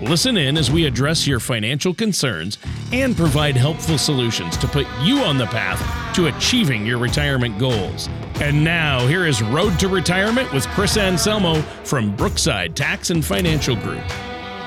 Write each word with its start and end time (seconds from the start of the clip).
Listen 0.00 0.36
in 0.36 0.56
as 0.56 0.70
we 0.70 0.86
address 0.86 1.26
your 1.26 1.40
financial 1.40 1.92
concerns 1.92 2.56
and 2.92 3.16
provide 3.16 3.56
helpful 3.56 3.98
solutions 3.98 4.56
to 4.58 4.68
put 4.68 4.86
you 5.02 5.18
on 5.18 5.38
the 5.38 5.46
path 5.46 6.14
to 6.14 6.28
achieving 6.28 6.86
your 6.86 6.98
retirement 6.98 7.58
goals. 7.58 8.08
And 8.40 8.62
now, 8.62 9.04
here 9.08 9.26
is 9.26 9.42
Road 9.42 9.76
to 9.80 9.88
Retirement 9.88 10.52
with 10.52 10.68
Chris 10.68 10.96
Anselmo 10.96 11.62
from 11.82 12.14
Brookside 12.14 12.76
Tax 12.76 13.10
and 13.10 13.24
Financial 13.24 13.74
Group. 13.74 14.04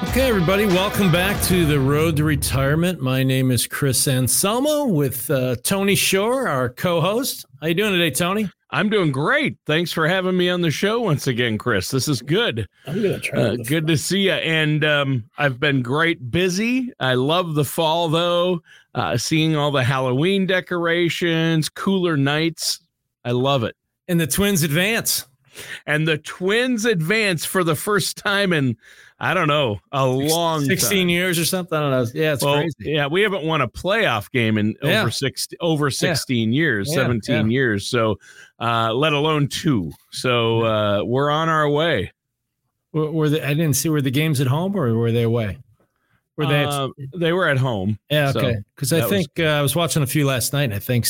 Okay, 0.09 0.27
everybody, 0.27 0.65
welcome 0.65 1.09
back 1.09 1.41
to 1.43 1.65
the 1.65 1.79
Road 1.79 2.17
to 2.17 2.25
Retirement. 2.25 2.99
My 2.99 3.23
name 3.23 3.51
is 3.51 3.67
Chris 3.67 4.09
Anselmo 4.09 4.85
with 4.85 5.31
uh, 5.31 5.55
Tony 5.63 5.95
Shore, 5.95 6.49
our 6.49 6.67
co-host. 6.67 7.45
How 7.61 7.67
you 7.67 7.73
doing 7.73 7.93
today, 7.93 8.11
Tony? 8.11 8.49
I'm 8.73 8.89
doing 8.89 9.11
great. 9.11 9.57
Thanks 9.65 9.91
for 9.91 10.07
having 10.07 10.37
me 10.37 10.49
on 10.49 10.61
the 10.61 10.71
show 10.71 11.01
once 11.01 11.27
again, 11.27 11.57
Chris. 11.57 11.91
This 11.91 12.07
is 12.07 12.21
good. 12.21 12.67
I'm 12.87 13.01
gonna 13.01 13.19
try. 13.19 13.41
Uh, 13.41 13.55
good 13.57 13.85
to 13.87 13.97
see 13.97 14.27
you. 14.27 14.31
And 14.31 14.85
um, 14.85 15.29
I've 15.37 15.59
been 15.59 15.81
great 15.81 16.31
busy. 16.31 16.91
I 16.99 17.15
love 17.15 17.55
the 17.55 17.65
fall 17.65 18.07
though. 18.07 18.61
Uh, 18.95 19.17
seeing 19.17 19.55
all 19.55 19.71
the 19.71 19.83
Halloween 19.83 20.45
decorations, 20.45 21.67
cooler 21.67 22.15
nights. 22.15 22.79
I 23.25 23.31
love 23.31 23.63
it. 23.63 23.75
And 24.07 24.19
the 24.19 24.27
Twins 24.27 24.63
advance. 24.63 25.27
And 25.85 26.07
the 26.07 26.17
Twins 26.17 26.85
advance 26.85 27.43
for 27.43 27.63
the 27.63 27.75
first 27.75 28.17
time 28.17 28.53
in 28.53 28.77
I 29.23 29.35
don't 29.35 29.47
know, 29.47 29.79
a 29.91 30.03
long 30.07 30.65
16 30.65 30.89
time. 31.01 31.09
years 31.09 31.37
or 31.37 31.45
something. 31.45 31.77
I 31.77 31.81
don't 31.81 31.91
know. 31.91 32.19
Yeah, 32.19 32.33
it's 32.33 32.43
well, 32.43 32.55
crazy. 32.55 32.73
Yeah, 32.79 33.05
we 33.05 33.21
haven't 33.21 33.43
won 33.43 33.61
a 33.61 33.67
playoff 33.67 34.31
game 34.31 34.57
in 34.57 34.75
Yeah. 34.81 35.01
over 35.01 35.11
six 35.11 35.47
over 35.59 35.91
16 35.91 36.51
years, 36.51 36.89
Yeah, 36.89 36.95
17 36.95 37.51
years. 37.51 37.85
So 37.87 38.17
uh, 38.59 38.91
let 38.93 39.13
alone 39.13 39.47
two. 39.47 39.91
So 40.11 40.63
uh, 40.65 41.03
we're 41.03 41.29
on 41.29 41.49
our 41.49 41.69
way. 41.69 42.11
Were, 42.93 43.11
were 43.11 43.29
the, 43.29 43.45
I 43.45 43.49
didn't 43.53 43.75
see 43.75 43.89
were 43.89 44.01
the 44.01 44.09
games 44.09 44.41
at 44.41 44.47
home 44.47 44.75
or 44.75 44.95
were 44.95 45.11
they 45.11 45.21
away? 45.23 45.59
Were 46.35 46.47
they? 46.47 46.63
at- 46.63 46.69
Uh, 46.69 46.89
they 47.15 47.31
were 47.31 47.47
at 47.47 47.59
home. 47.59 47.99
yeah, 48.09 48.33
okay. 48.35 48.57
Because 48.75 48.91
I 48.91 49.01
that 49.01 49.03
was- 49.03 49.11
think 49.11 49.27
uh, 49.39 49.43
I 49.43 49.61
was 49.61 49.75
watching 49.75 50.01
a 50.01 50.07
few 50.07 50.25
last 50.25 50.51
night. 50.51 50.63
And 50.63 50.73
I 50.73 50.79
think 50.79 51.05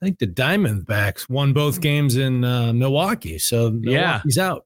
I 0.00 0.06
think 0.06 0.18
the 0.18 0.26
Diamondbacks 0.26 1.28
won 1.28 1.52
both 1.52 1.82
games 1.82 2.16
in 2.16 2.42
uh, 2.42 2.72
Milwaukee. 2.72 3.38
So 3.38 3.78
Yeah. 3.82 4.22
he's 4.24 4.38
out. 4.38 4.64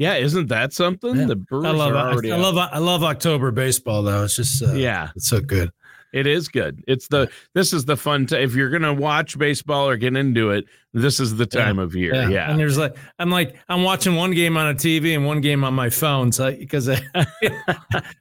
Yeah, 0.00 0.14
isn't 0.14 0.48
that 0.48 0.72
something? 0.72 1.14
Yeah. 1.14 1.26
The 1.26 1.36
Brewers 1.36 1.66
I 1.66 1.70
love 1.72 1.92
are 1.94 2.10
already 2.12 2.32
I 2.32 2.36
love 2.36 2.56
I 2.56 2.78
love 2.78 3.02
October 3.04 3.50
baseball 3.50 4.02
though. 4.02 4.24
It's 4.24 4.34
just 4.36 4.62
uh, 4.62 4.72
yeah, 4.72 5.10
it's 5.14 5.28
so 5.28 5.40
good. 5.42 5.70
it 6.14 6.26
is 6.26 6.48
good. 6.48 6.82
It's 6.88 7.06
the 7.08 7.30
this 7.54 7.74
is 7.74 7.84
the 7.84 7.98
fun 7.98 8.24
time. 8.26 8.40
If 8.40 8.54
you're 8.54 8.70
gonna 8.70 8.94
watch 8.94 9.36
baseball 9.38 9.86
or 9.90 9.98
get 9.98 10.16
into 10.16 10.52
it, 10.52 10.64
this 10.94 11.20
is 11.20 11.36
the 11.36 11.44
time 11.44 11.78
of 11.78 11.94
year. 11.94 12.14
Yeah. 12.30 12.50
And 12.50 12.58
there's 12.58 12.78
like 12.78 12.96
I'm 13.18 13.28
like 13.30 13.56
I'm 13.68 13.82
watching 13.82 14.16
one 14.16 14.30
game 14.30 14.56
on 14.56 14.68
a 14.68 14.74
TV 14.74 15.14
and 15.14 15.26
one 15.26 15.42
game 15.42 15.64
on 15.64 15.74
my 15.74 15.90
phone, 15.90 16.32
so 16.32 16.50
because 16.50 16.88
I, 16.88 16.98
I 17.14 17.54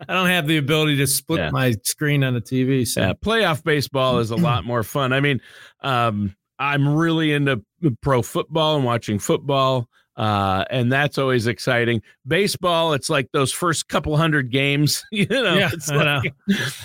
don't 0.09 0.27
have 0.27 0.47
the 0.47 0.57
ability 0.57 0.97
to 0.97 1.07
split 1.07 1.39
Yeah. 1.39 1.49
my 1.51 1.73
screen 1.83 2.25
on 2.25 2.35
a 2.35 2.41
TV. 2.41 2.85
So 2.85 2.99
Yeah, 3.01 3.13
playoff 3.13 3.63
baseball 3.63 4.19
is 4.19 4.31
a 4.31 4.35
lot 4.49 4.65
more 4.65 4.83
fun. 4.83 5.13
I 5.13 5.21
mean, 5.21 5.39
um, 5.81 6.35
I'm 6.59 6.87
really 6.89 7.31
into 7.31 7.63
pro 8.01 8.21
football 8.21 8.75
and 8.75 8.83
watching 8.83 9.17
football, 9.17 9.87
uh, 10.19 10.65
and 10.69 10.91
that's 10.91 11.17
always 11.17 11.47
exciting. 11.47 12.01
Baseball, 12.27 12.93
it's 12.93 13.09
like 13.09 13.31
those 13.31 13.51
first 13.51 13.87
couple 13.87 14.15
hundred 14.17 14.51
games. 14.51 15.03
You 15.11 15.25
know, 15.27 15.55
Yeah, 15.55 15.69
it's 15.73 15.89
I 15.89 15.95
know. 16.03 16.21
like 16.23 16.33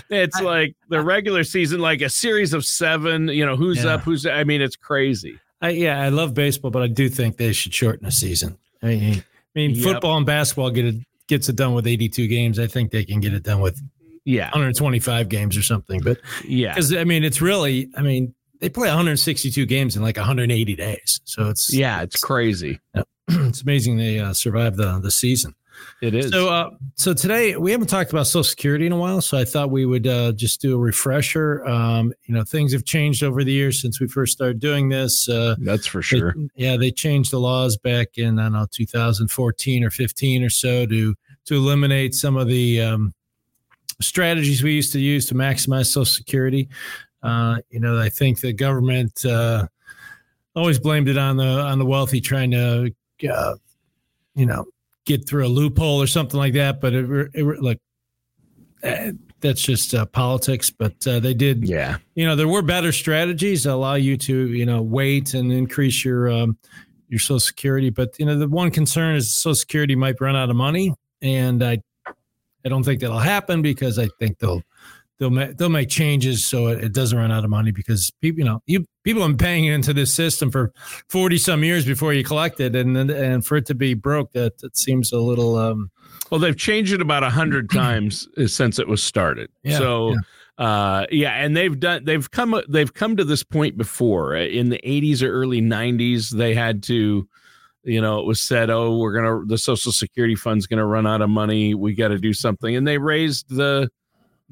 it's 0.09 0.41
like 0.41 0.77
the 0.89 1.01
regular 1.03 1.45
season, 1.45 1.81
like 1.81 2.01
a 2.01 2.09
series 2.09 2.55
of 2.55 2.65
seven. 2.65 3.29
You 3.29 3.45
know, 3.45 3.57
who's 3.57 3.85
Yeah. 3.85 3.95
up, 3.95 4.03
who's. 4.03 4.25
I 4.25 4.45
mean, 4.45 4.63
it's 4.63 4.77
crazy. 4.77 5.39
I, 5.61 5.71
yeah, 5.71 6.01
I 6.01 6.09
love 6.11 6.33
baseball, 6.35 6.71
but 6.71 6.83
I 6.83 6.87
do 6.89 7.09
think 7.09 7.37
they 7.37 7.53
should 7.53 7.75
shorten 7.75 8.05
the 8.07 8.13
season. 8.13 8.57
I 8.83 8.87
mean, 8.87 9.15
I 9.15 9.23
mean 9.55 9.71
Yep. 9.75 9.85
football 9.85 10.17
and 10.17 10.27
basketball 10.27 10.71
get 10.71 10.85
it 10.87 10.97
gets 11.27 11.49
it 11.49 11.57
done 11.57 11.75
with 11.75 11.87
82 11.87 12.27
games. 12.29 12.59
I 12.59 12.67
think 12.67 12.91
they 12.91 13.05
can 13.05 13.19
get 13.21 13.33
it 13.35 13.43
done 13.43 13.61
with 13.61 13.81
Yeah, 14.25 14.45
125 14.51 15.29
games 15.29 15.57
or 15.57 15.63
something. 15.63 16.01
But 16.03 16.19
yeah, 16.47 16.73
because 16.75 16.95
I 16.95 17.05
mean, 17.05 17.25
it's 17.25 17.41
really, 17.41 17.89
I 17.97 18.03
mean, 18.03 18.35
they 18.65 18.71
play 18.71 18.89
162 18.89 19.67
games 19.67 19.95
in 19.95 20.01
like 20.01 20.17
180 20.17 20.75
days, 20.75 21.21
so 21.25 21.51
it's 21.51 21.71
yeah. 21.71 22.01
It's 22.01 22.19
crazy. 22.19 22.81
it's 23.29 23.61
amazing 23.61 23.99
they 23.99 24.19
uh, 24.19 24.33
survived 24.33 24.79
the 24.79 24.99
the 25.01 25.11
season. 25.11 25.55
It 26.01 26.15
is. 26.15 26.31
So, 26.31 26.49
uh, 26.49 26.71
so 26.95 27.13
today 27.13 27.57
we 27.59 27.73
haven't 27.73 27.89
talked 27.89 28.11
about 28.11 28.27
Social 28.27 28.43
Security 28.43 28.87
in 28.87 28.93
a 28.93 28.97
while, 28.97 29.21
so 29.21 29.37
I 29.37 29.45
thought 29.45 29.71
we 29.71 29.85
would 29.85 30.07
uh, 30.07 30.33
just 30.33 30.63
do 30.63 30.77
a 30.77 30.79
refresher. 30.79 31.63
Um, 31.67 32.15
you 32.25 32.35
know, 32.35 32.43
things 32.43 32.73
have 32.73 32.87
changed 32.87 33.23
over 33.23 33.45
the 33.45 33.53
years 33.53 33.83
since 33.83 34.01
we 34.01 34.09
first 34.09 34.33
started 34.33 34.61
doing 34.61 34.89
this. 34.89 35.29
Uh, 35.29 35.57
that's 35.59 35.87
for 35.87 35.99
they- 35.99 36.03
sure. 36.03 36.35
yeah, 36.57 36.79
they 36.79 36.91
changed 36.91 37.33
the 37.33 37.41
laws 37.41 37.77
back 37.77 38.17
in 38.17 38.39
I 38.39 38.45
don't 38.45 38.53
know 38.55 38.67
2014 38.73 39.85
or 39.85 39.91
15 39.91 40.43
or 40.43 40.49
so 40.49 40.87
to 40.87 41.15
to 41.45 41.55
eliminate 41.55 42.15
some 42.15 42.39
of 42.39 42.49
the 42.49 42.81
um, 42.81 43.13
strategies 44.01 44.63
we 44.63 44.73
used 44.73 44.93
to 44.93 45.01
use 45.01 45.27
to 45.27 45.35
maximize 45.35 45.89
Social 45.89 46.07
Security. 46.07 46.71
Uh, 47.25 47.57
you 47.71 47.81
know, 47.81 47.99
I 47.99 48.09
think 48.09 48.41
the 48.41 48.53
government 48.53 49.25
uh, 49.25 49.67
always 50.55 50.79
blamed 50.79 51.09
it 51.09 51.19
on 51.19 51.37
the 51.37 51.45
on 51.45 51.79
the 51.79 51.87
wealthy 51.87 52.21
trying 52.21 52.51
to, 52.53 52.93
uh, 53.29 53.55
you 54.35 54.47
know, 54.47 54.67
get 55.07 55.27
through 55.27 55.47
a 55.47 55.49
loophole 55.49 56.01
or 56.01 56.07
something 56.07 56.39
like 56.39 56.53
that. 56.53 56.81
But 56.81 56.95
it, 56.95 57.31
it 57.35 57.45
look, 57.61 57.79
eh, 58.83 59.13
that's 59.41 59.63
just 59.63 59.95
uh, 59.95 60.07
politics. 60.07 60.71
But 60.71 61.07
uh, 61.07 61.19
they 61.19 61.35
did 61.35 61.67
Yeah, 61.67 61.97
you 62.15 62.27
know 62.27 62.37
there 62.37 62.49
were 62.49 62.63
better 62.63 62.93
strategies 62.93 63.65
that 63.65 63.73
allow 63.73 63.95
you 63.95 64.17
to 64.19 64.49
you 64.53 64.67
know 64.67 64.83
wait 64.83 65.35
and 65.35 65.51
increase 65.51 66.05
your 66.05 66.31
um, 66.31 66.59
your 67.09 67.21
social 67.21 67.39
security 67.41 67.91
but 67.91 68.19
you 68.19 68.27
know 68.27 68.37
the 68.37 68.49
one 68.49 68.71
concern 68.71 69.15
is 69.15 69.33
social 69.33 69.55
security 69.55 69.95
might 69.95 70.21
run 70.21 70.35
out 70.35 70.51
of 70.51 70.57
money 70.57 70.93
and 71.23 71.63
i 71.63 71.79
i 72.09 72.69
don't 72.69 72.83
think 72.83 73.01
that'll 73.01 73.19
happen 73.19 73.63
because 73.63 73.99
i 73.99 74.09
think 74.19 74.39
they'll 74.39 74.63
they'll 75.19 75.31
make 75.31 75.57
they'll 75.57 75.69
make 75.69 75.89
changes 75.89 76.45
so 76.45 76.67
it, 76.69 76.83
it 76.83 76.93
doesn't 76.93 77.19
run 77.19 77.31
out 77.31 77.45
of 77.45 77.51
money 77.51 77.71
because 77.71 78.11
people 78.21 78.39
you 78.41 78.45
know 78.45 78.61
you 78.67 78.85
people 79.05 79.23
have 79.23 79.31
been 79.31 79.39
paying 79.39 79.65
into 79.65 79.93
this 79.93 80.15
system 80.15 80.51
for 80.51 80.73
40 81.09 81.39
some 81.39 81.63
years 81.63 81.85
before 81.85 82.13
you 82.13 82.25
collect 82.25 82.59
it 82.61 82.75
and 82.75 82.97
then 82.97 83.11
and 83.11 83.45
for 83.45 83.57
it 83.57 83.67
to 83.67 83.75
be 83.75 83.95
broke 83.95 84.33
that 84.33 84.59
that 84.59 84.77
seems 84.77 85.13
a 85.13 85.19
little 85.19 85.57
um 85.57 85.91
Well, 86.31 86.41
they've 86.41 86.57
changed 86.57 86.93
it 86.93 87.01
about 87.01 87.23
a 87.23 87.31
hundred 87.31 87.71
times 87.73 88.29
since 88.47 88.79
it 88.79 88.89
was 88.89 89.03
started. 89.03 89.51
Yeah, 89.63 89.79
so, 89.79 90.15
yeah. 90.59 90.65
uh, 90.65 91.07
yeah, 91.11 91.33
and 91.33 91.57
they've 91.57 91.79
done 91.79 92.05
they've 92.05 92.29
come 92.31 92.61
they've 92.69 92.93
come 92.93 93.17
to 93.17 93.25
this 93.25 93.45
point 93.45 93.77
before 93.77 94.35
in 94.35 94.71
the 94.71 94.81
'80s 94.85 95.23
or 95.23 95.31
early 95.31 95.61
'90s. 95.61 96.31
They 96.31 96.55
had 96.55 96.83
to, 96.85 97.29
you 97.85 98.01
know, 98.01 98.21
it 98.21 98.27
was 98.27 98.41
said, 98.41 98.71
"Oh, 98.71 98.97
we're 98.97 99.13
gonna 99.15 99.45
the 99.47 99.59
Social 99.59 99.93
Security 99.93 100.35
Fund's 100.35 100.67
gonna 100.67 100.87
run 100.87 101.07
out 101.07 101.23
of 101.23 101.31
money. 101.31 101.75
We 101.75 101.95
got 101.95 102.09
to 102.09 102.19
do 102.19 102.33
something," 102.33 102.75
and 102.75 102.87
they 102.87 102.99
raised 102.99 103.55
the 103.55 103.91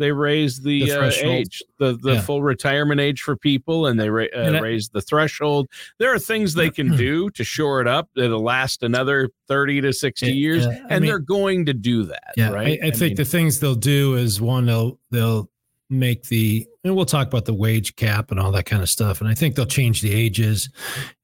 they 0.02 0.12
raised 0.12 0.64
the, 0.64 0.84
The 0.86 1.00
uh, 1.00 1.10
age, 1.22 1.62
the 1.78 1.96
the 2.02 2.14
Yeah. 2.14 2.20
full 2.22 2.42
retirement 2.42 3.00
age 3.00 3.22
for 3.22 3.36
people, 3.36 3.86
and 3.86 3.98
they 3.98 4.10
ra- 4.10 4.24
uh, 4.34 4.40
And 4.40 4.56
I- 4.56 4.60
raised 4.60 4.92
the 4.92 5.00
threshold. 5.00 5.68
There 5.98 6.12
are 6.12 6.18
things 6.18 6.54
they 6.54 6.70
can 6.70 6.96
do 6.96 7.30
to 7.30 7.44
shore 7.44 7.80
it 7.80 7.86
up 7.88 8.08
that'll 8.16 8.42
last 8.42 8.82
another 8.82 9.30
thirty 9.48 9.80
to 9.80 9.92
sixty 9.92 10.26
Yeah, 10.26 10.32
years, 10.32 10.64
yeah. 10.66 10.78
And 10.90 11.02
mean- 11.02 11.08
they're 11.08 11.18
going 11.18 11.66
to 11.66 11.72
do 11.74 12.02
that. 12.04 12.32
Yeah, 12.36 12.50
right. 12.50 12.78
I, 12.82 12.88
I, 12.88 12.90
think 12.90 13.00
mean, 13.10 13.14
the 13.16 13.24
things 13.24 13.60
they'll 13.60 13.74
do 13.74 14.16
is 14.16 14.40
one 14.40 14.66
they'll 14.66 14.98
they'll 15.10 15.48
make 15.90 16.24
the 16.24 16.66
and 16.84 16.96
we'll 16.96 17.04
talk 17.04 17.28
about 17.28 17.44
the 17.44 17.52
wage 17.54 17.94
cap 17.96 18.30
and 18.30 18.40
all 18.40 18.50
that 18.52 18.64
kind 18.66 18.82
of 18.82 18.88
stuff. 18.88 19.20
And 19.20 19.28
I 19.30 19.34
think 19.34 19.54
they'll 19.54 19.66
change 19.66 20.00
the 20.00 20.12
ages. 20.12 20.68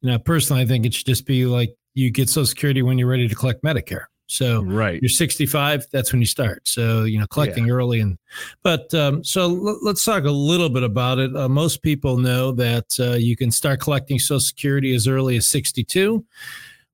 You 0.02 0.10
know, 0.10 0.18
personally, 0.18 0.62
I 0.62 0.66
think 0.66 0.86
it 0.86 0.94
should 0.94 1.06
just 1.06 1.26
be 1.26 1.46
like 1.46 1.74
you 1.94 2.10
get 2.10 2.28
Social 2.28 2.46
Security 2.46 2.82
when 2.82 2.98
you're 2.98 3.08
ready 3.08 3.26
to 3.28 3.34
collect 3.34 3.62
Medicare. 3.64 4.04
So 4.28 4.62
right. 4.62 5.00
you're 5.02 5.08
65, 5.08 5.86
that's 5.90 6.12
when 6.12 6.20
you 6.20 6.26
start. 6.26 6.68
So 6.68 7.04
you 7.04 7.18
know, 7.18 7.26
collecting 7.26 7.70
early 7.70 8.00
and 8.00 8.18
but 8.62 8.92
um, 8.94 9.24
so 9.24 9.44
l- 9.44 9.78
let's 9.82 10.04
talk 10.04 10.24
a 10.24 10.30
little 10.30 10.68
bit 10.68 10.82
about 10.82 11.18
it. 11.18 11.34
Uh, 11.34 11.48
most 11.48 11.82
people 11.82 12.18
know 12.18 12.52
that 12.52 12.86
uh, 13.00 13.12
you 13.16 13.36
can 13.36 13.50
start 13.50 13.80
collecting 13.80 14.18
Social 14.18 14.40
Security 14.40 14.94
as 14.94 15.08
early 15.08 15.36
as 15.36 15.48
62 15.48 16.24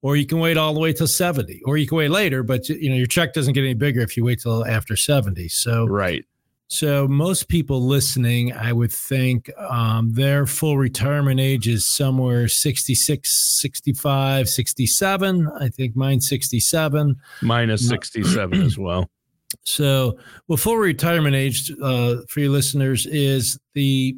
or 0.02 0.16
you 0.16 0.26
can 0.26 0.38
wait 0.38 0.58
all 0.58 0.74
the 0.74 0.80
way 0.80 0.92
till 0.92 1.06
70 1.06 1.62
or 1.64 1.78
you 1.78 1.86
can 1.86 1.96
wait 1.96 2.10
later 2.10 2.42
but 2.42 2.68
you 2.68 2.90
know 2.90 2.94
your 2.94 3.06
check 3.06 3.32
doesn't 3.32 3.54
get 3.54 3.62
any 3.62 3.74
bigger 3.74 4.00
if 4.00 4.16
you 4.16 4.24
wait 4.24 4.40
till 4.40 4.64
after 4.66 4.96
70 4.96 5.48
so 5.48 5.86
Right. 5.86 6.24
So 6.74 7.08
most 7.08 7.48
people 7.48 7.80
listening 7.86 8.52
i 8.52 8.72
would 8.72 8.92
think 8.92 9.50
um, 9.58 10.12
their 10.12 10.46
full 10.46 10.76
retirement 10.76 11.40
age 11.40 11.68
is 11.68 11.86
somewhere 11.86 12.48
66 12.48 13.58
65 13.60 14.48
67 14.48 15.48
i 15.60 15.68
think 15.68 15.96
mine's 15.96 16.28
67 16.28 17.16
Minus 17.42 17.88
67 17.88 18.62
as 18.62 18.78
well. 18.78 19.08
So, 19.62 20.18
well, 20.48 20.56
full 20.56 20.76
retirement 20.76 21.36
age 21.36 21.72
uh, 21.80 22.16
for 22.28 22.40
your 22.40 22.50
listeners 22.50 23.06
is 23.06 23.56
the 23.74 24.16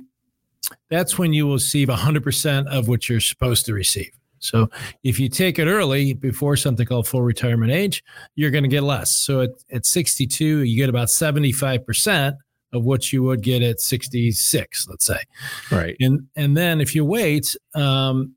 that's 0.89 1.19
when 1.19 1.35
you 1.35 1.47
will 1.47 1.55
receive 1.55 1.89
100% 1.89 2.67
of 2.69 2.89
what 2.89 3.09
you're 3.09 3.21
supposed 3.21 3.67
to 3.67 3.75
receive. 3.75 4.11
So, 4.39 4.71
if 5.05 5.21
you 5.21 5.29
take 5.29 5.59
it 5.59 5.67
early 5.67 6.15
before 6.15 6.57
something 6.57 6.87
called 6.87 7.07
full 7.07 7.21
retirement 7.21 7.71
age, 7.71 8.03
you're 8.35 8.51
going 8.51 8.65
to 8.65 8.69
get 8.69 8.83
less. 8.83 9.15
So, 9.15 9.43
at, 9.43 9.51
at 9.71 9.85
62, 9.85 10.61
you 10.63 10.77
get 10.77 10.89
about 10.89 11.09
75% 11.09 12.35
of 12.77 12.85
what 12.85 13.13
you 13.13 13.23
would 13.23 13.43
get 13.43 13.63
at 13.63 13.81
66, 13.81 14.89
let's 14.89 15.07
say. 15.07 15.19
Right. 15.71 15.97
And 16.01 16.29
and 16.37 16.57
then 16.57 16.81
if 16.81 16.95
you 16.95 17.05
wait, 17.05 17.57
um, 17.75 18.37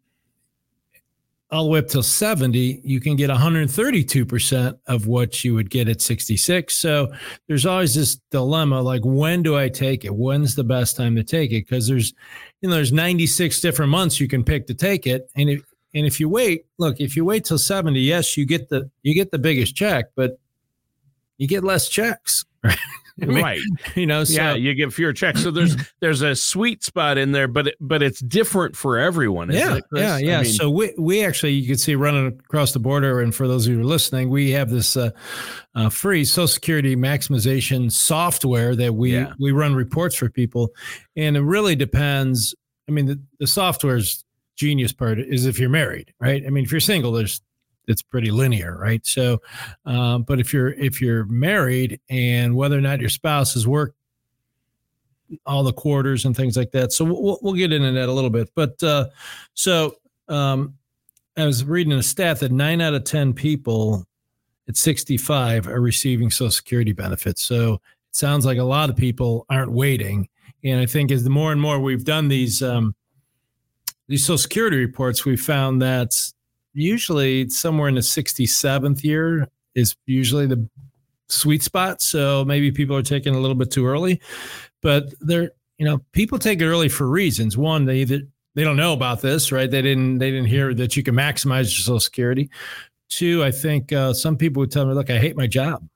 all 1.51 1.63
the 1.63 1.69
way 1.71 1.79
up 1.79 1.87
till 1.87 2.03
70, 2.03 2.81
you 2.83 2.99
can 2.99 3.15
get 3.15 3.29
132% 3.29 4.79
of 4.85 5.07
what 5.07 5.43
you 5.43 5.55
would 5.55 5.69
get 5.69 5.89
at 5.89 6.01
66. 6.01 6.75
So 6.75 7.11
there's 7.47 7.65
always 7.65 7.95
this 7.95 8.17
dilemma 8.29 8.81
like, 8.81 9.01
when 9.03 9.41
do 9.41 9.57
I 9.57 9.67
take 9.67 10.05
it? 10.05 10.13
When's 10.13 10.53
the 10.53 10.63
best 10.63 10.95
time 10.95 11.15
to 11.15 11.23
take 11.23 11.51
it? 11.51 11.67
Because 11.67 11.87
there's, 11.87 12.13
you 12.61 12.69
know, 12.69 12.75
there's 12.75 12.93
96 12.93 13.61
different 13.61 13.89
months 13.89 14.19
you 14.19 14.27
can 14.27 14.43
pick 14.43 14.67
to 14.67 14.75
take 14.75 15.07
it. 15.07 15.29
And 15.35 15.49
if, 15.49 15.61
and 15.95 16.05
if 16.05 16.19
you 16.19 16.29
wait, 16.29 16.65
look, 16.77 16.99
if 16.99 17.15
you 17.15 17.25
wait 17.25 17.45
till 17.45 17.57
70, 17.57 17.99
yes, 17.99 18.37
you 18.37 18.45
get 18.45 18.69
the, 18.69 18.89
you 19.01 19.15
get 19.15 19.31
the 19.31 19.39
biggest 19.39 19.75
check, 19.75 20.11
but 20.15 20.39
you 21.37 21.47
get 21.47 21.63
less 21.63 21.89
checks, 21.89 22.45
right? 22.63 22.77
I 23.23 23.25
mean, 23.25 23.43
right. 23.43 23.59
You 23.95 24.05
know, 24.05 24.23
so, 24.23 24.33
yeah, 24.33 24.53
you 24.55 24.73
get 24.73 24.93
fewer 24.93 25.13
checks. 25.13 25.43
So 25.43 25.51
there's 25.51 25.75
there's 25.99 26.21
a 26.21 26.35
sweet 26.35 26.83
spot 26.83 27.17
in 27.17 27.31
there, 27.31 27.47
but 27.47 27.67
it, 27.67 27.75
but 27.79 28.01
it's 28.01 28.19
different 28.19 28.75
for 28.75 28.97
everyone. 28.97 29.51
Yeah, 29.51 29.77
it, 29.77 29.83
yeah, 29.93 30.17
yeah. 30.17 30.39
I 30.39 30.43
mean, 30.43 30.53
so 30.53 30.69
we 30.69 30.93
we 30.97 31.25
actually 31.25 31.53
you 31.53 31.67
can 31.67 31.77
see 31.77 31.95
running 31.95 32.27
across 32.27 32.71
the 32.71 32.79
border, 32.79 33.21
and 33.21 33.33
for 33.33 33.47
those 33.47 33.65
of 33.65 33.71
you 33.71 33.79
who 33.79 33.83
are 33.83 33.87
listening, 33.87 34.29
we 34.29 34.51
have 34.51 34.69
this 34.69 34.95
uh, 34.95 35.11
uh, 35.75 35.89
free 35.89 36.25
Social 36.25 36.47
Security 36.47 36.95
maximization 36.95 37.91
software 37.91 38.75
that 38.75 38.93
we 38.93 39.13
yeah. 39.13 39.33
we 39.39 39.51
run 39.51 39.75
reports 39.75 40.15
for 40.15 40.29
people, 40.29 40.69
and 41.15 41.37
it 41.37 41.41
really 41.41 41.75
depends. 41.75 42.55
I 42.87 42.91
mean, 42.91 43.05
the, 43.05 43.21
the 43.39 43.47
software's 43.47 44.23
genius 44.55 44.91
part 44.91 45.19
is 45.19 45.45
if 45.45 45.59
you're 45.59 45.69
married, 45.69 46.13
right? 46.19 46.43
I 46.45 46.49
mean, 46.49 46.63
if 46.63 46.71
you're 46.71 46.81
single, 46.81 47.11
there's 47.11 47.41
it's 47.89 48.01
pretty 48.01 48.31
linear, 48.31 48.77
right? 48.77 49.05
So, 49.05 49.41
um, 49.85 50.23
but 50.23 50.39
if 50.39 50.53
you're 50.53 50.73
if 50.73 51.01
you're 51.01 51.25
married 51.25 51.99
and 52.09 52.55
whether 52.55 52.77
or 52.77 52.81
not 52.81 52.99
your 52.99 53.09
spouse 53.09 53.53
has 53.53 53.67
worked 53.67 53.95
all 55.45 55.63
the 55.63 55.73
quarters 55.73 56.25
and 56.25 56.35
things 56.35 56.55
like 56.55 56.71
that, 56.71 56.93
so 56.93 57.05
we'll 57.05 57.39
we'll 57.41 57.53
get 57.53 57.73
into 57.73 57.91
that 57.91 58.09
a 58.09 58.13
little 58.13 58.29
bit. 58.29 58.49
But 58.55 58.81
uh, 58.83 59.07
so 59.53 59.95
um, 60.27 60.75
I 61.35 61.45
was 61.45 61.65
reading 61.65 61.93
a 61.93 62.03
stat 62.03 62.39
that 62.41 62.51
nine 62.51 62.81
out 62.81 62.93
of 62.93 63.03
ten 63.03 63.33
people 63.33 64.05
at 64.69 64.77
65 64.77 65.67
are 65.67 65.81
receiving 65.81 66.29
Social 66.29 66.51
Security 66.51 66.93
benefits. 66.93 67.41
So 67.41 67.73
it 67.73 67.79
sounds 68.15 68.45
like 68.45 68.59
a 68.59 68.63
lot 68.63 68.91
of 68.91 68.95
people 68.95 69.47
aren't 69.49 69.71
waiting. 69.71 70.29
And 70.63 70.79
I 70.79 70.85
think 70.85 71.11
as 71.11 71.23
the 71.23 71.29
more 71.31 71.51
and 71.51 71.59
more 71.59 71.79
we've 71.79 72.05
done 72.05 72.27
these 72.27 72.61
um, 72.61 72.95
these 74.07 74.23
Social 74.23 74.37
Security 74.37 74.77
reports, 74.77 75.25
we 75.25 75.35
found 75.35 75.81
that 75.81 76.15
usually 76.73 77.49
somewhere 77.49 77.89
in 77.89 77.95
the 77.95 78.01
67th 78.01 79.03
year 79.03 79.47
is 79.75 79.95
usually 80.05 80.45
the 80.45 80.67
sweet 81.27 81.63
spot. 81.63 82.01
So 82.01 82.43
maybe 82.45 82.71
people 82.71 82.95
are 82.95 83.03
taking 83.03 83.35
a 83.35 83.39
little 83.39 83.55
bit 83.55 83.71
too 83.71 83.85
early, 83.85 84.19
but 84.81 85.13
they're, 85.21 85.51
you 85.77 85.85
know, 85.85 86.01
people 86.11 86.39
take 86.39 86.61
it 86.61 86.65
early 86.65 86.89
for 86.89 87.07
reasons. 87.07 87.57
One, 87.57 87.85
they 87.85 87.97
either, 87.97 88.21
they 88.55 88.63
don't 88.63 88.77
know 88.77 88.93
about 88.93 89.21
this, 89.21 89.51
right? 89.51 89.69
They 89.69 89.81
didn't, 89.81 90.17
they 90.17 90.31
didn't 90.31 90.47
hear 90.47 90.73
that 90.73 90.97
you 90.97 91.03
can 91.03 91.15
maximize 91.15 91.63
your 91.63 91.81
social 91.81 91.99
security. 91.99 92.49
Two, 93.09 93.43
I 93.43 93.51
think 93.51 93.93
uh, 93.93 94.13
some 94.13 94.37
people 94.37 94.59
would 94.59 94.71
tell 94.71 94.85
me, 94.85 94.93
look, 94.93 95.09
I 95.09 95.17
hate 95.17 95.37
my 95.37 95.47
job. 95.47 95.87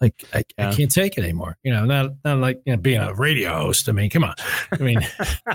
Like 0.00 0.24
I, 0.32 0.44
yeah. 0.56 0.70
I 0.70 0.74
can't 0.74 0.90
take 0.90 1.18
it 1.18 1.24
anymore. 1.24 1.56
You 1.64 1.72
know, 1.72 1.84
not 1.84 2.10
not 2.24 2.38
like 2.38 2.60
you 2.64 2.72
know, 2.72 2.80
being 2.80 3.00
a 3.00 3.12
radio 3.14 3.52
host. 3.52 3.88
I 3.88 3.92
mean, 3.92 4.10
come 4.10 4.22
on. 4.22 4.34
I 4.72 4.78
mean, 4.78 5.00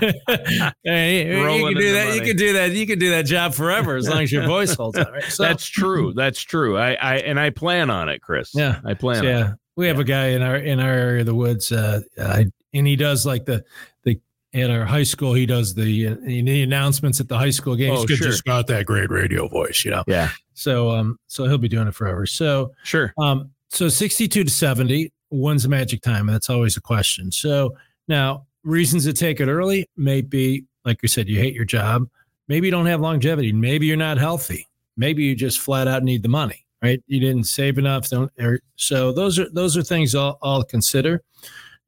hey, 0.84 1.58
you 1.58 1.66
can 1.66 1.74
do 1.74 1.92
that. 1.92 2.06
Money. 2.06 2.14
You 2.16 2.22
can 2.22 2.36
do 2.36 2.52
that. 2.52 2.72
You 2.72 2.86
can 2.86 2.98
do 2.98 3.10
that 3.10 3.24
job 3.24 3.54
forever 3.54 3.96
as 3.96 4.08
long 4.08 4.22
as 4.22 4.30
your 4.30 4.46
voice 4.46 4.74
holds 4.74 4.98
on. 4.98 5.10
Right? 5.12 5.24
So, 5.34 5.42
That's 5.42 5.66
true. 5.66 6.12
That's 6.14 6.40
true. 6.40 6.76
I, 6.76 6.92
I 6.94 7.16
and 7.16 7.40
I 7.40 7.50
plan 7.50 7.90
on 7.90 8.08
it, 8.08 8.20
Chris. 8.20 8.50
Yeah, 8.54 8.80
I 8.84 8.94
plan. 8.94 9.16
So, 9.16 9.22
yeah, 9.22 9.52
we 9.76 9.86
have 9.86 9.96
yeah. 9.96 10.02
a 10.02 10.04
guy 10.04 10.26
in 10.28 10.42
our 10.42 10.56
in 10.56 10.78
our 10.78 10.92
area 10.92 11.20
of 11.20 11.26
the 11.26 11.34
woods, 11.34 11.72
uh, 11.72 12.02
I, 12.20 12.46
and 12.74 12.86
he 12.86 12.96
does 12.96 13.24
like 13.24 13.46
the 13.46 13.64
the 14.04 14.20
at 14.52 14.70
our 14.70 14.84
high 14.84 15.02
school, 15.02 15.34
he 15.34 15.46
does 15.46 15.74
the 15.74 16.08
uh, 16.08 16.16
the 16.22 16.62
announcements 16.62 17.20
at 17.20 17.28
the 17.28 17.38
high 17.38 17.50
school 17.50 17.74
games. 17.74 18.00
Oh, 18.00 18.06
sure. 18.06 18.28
Just 18.28 18.44
got 18.44 18.66
that 18.68 18.86
great 18.86 19.10
radio 19.10 19.48
voice, 19.48 19.84
you 19.84 19.90
know. 19.90 20.04
Yeah. 20.06 20.30
So 20.52 20.90
um, 20.90 21.18
so 21.26 21.44
he'll 21.44 21.58
be 21.58 21.68
doing 21.68 21.88
it 21.88 21.94
forever. 21.94 22.26
So 22.26 22.72
sure. 22.84 23.12
Um, 23.18 23.50
so 23.74 23.88
62 23.88 24.44
to 24.44 24.50
70, 24.50 25.12
when's 25.30 25.64
the 25.64 25.68
magic 25.68 26.02
time? 26.02 26.26
That's 26.26 26.48
always 26.48 26.76
a 26.76 26.80
question. 26.80 27.32
So 27.32 27.76
now, 28.08 28.46
reasons 28.62 29.04
to 29.04 29.12
take 29.12 29.40
it 29.40 29.48
early 29.48 29.88
may 29.96 30.20
be, 30.20 30.64
like 30.84 30.98
you 31.02 31.08
said, 31.08 31.28
you 31.28 31.38
hate 31.38 31.54
your 31.54 31.64
job. 31.64 32.08
Maybe 32.48 32.68
you 32.68 32.70
don't 32.70 32.86
have 32.86 33.00
longevity. 33.00 33.52
Maybe 33.52 33.86
you're 33.86 33.96
not 33.96 34.18
healthy. 34.18 34.68
Maybe 34.96 35.24
you 35.24 35.34
just 35.34 35.58
flat 35.58 35.88
out 35.88 36.04
need 36.04 36.22
the 36.22 36.28
money, 36.28 36.64
right? 36.82 37.02
You 37.06 37.18
didn't 37.20 37.44
save 37.44 37.78
enough. 37.78 38.06
So 38.76 39.12
those 39.12 39.38
are 39.38 39.50
those 39.50 39.76
are 39.76 39.82
things 39.82 40.14
I'll, 40.14 40.38
I'll 40.42 40.62
consider. 40.62 41.22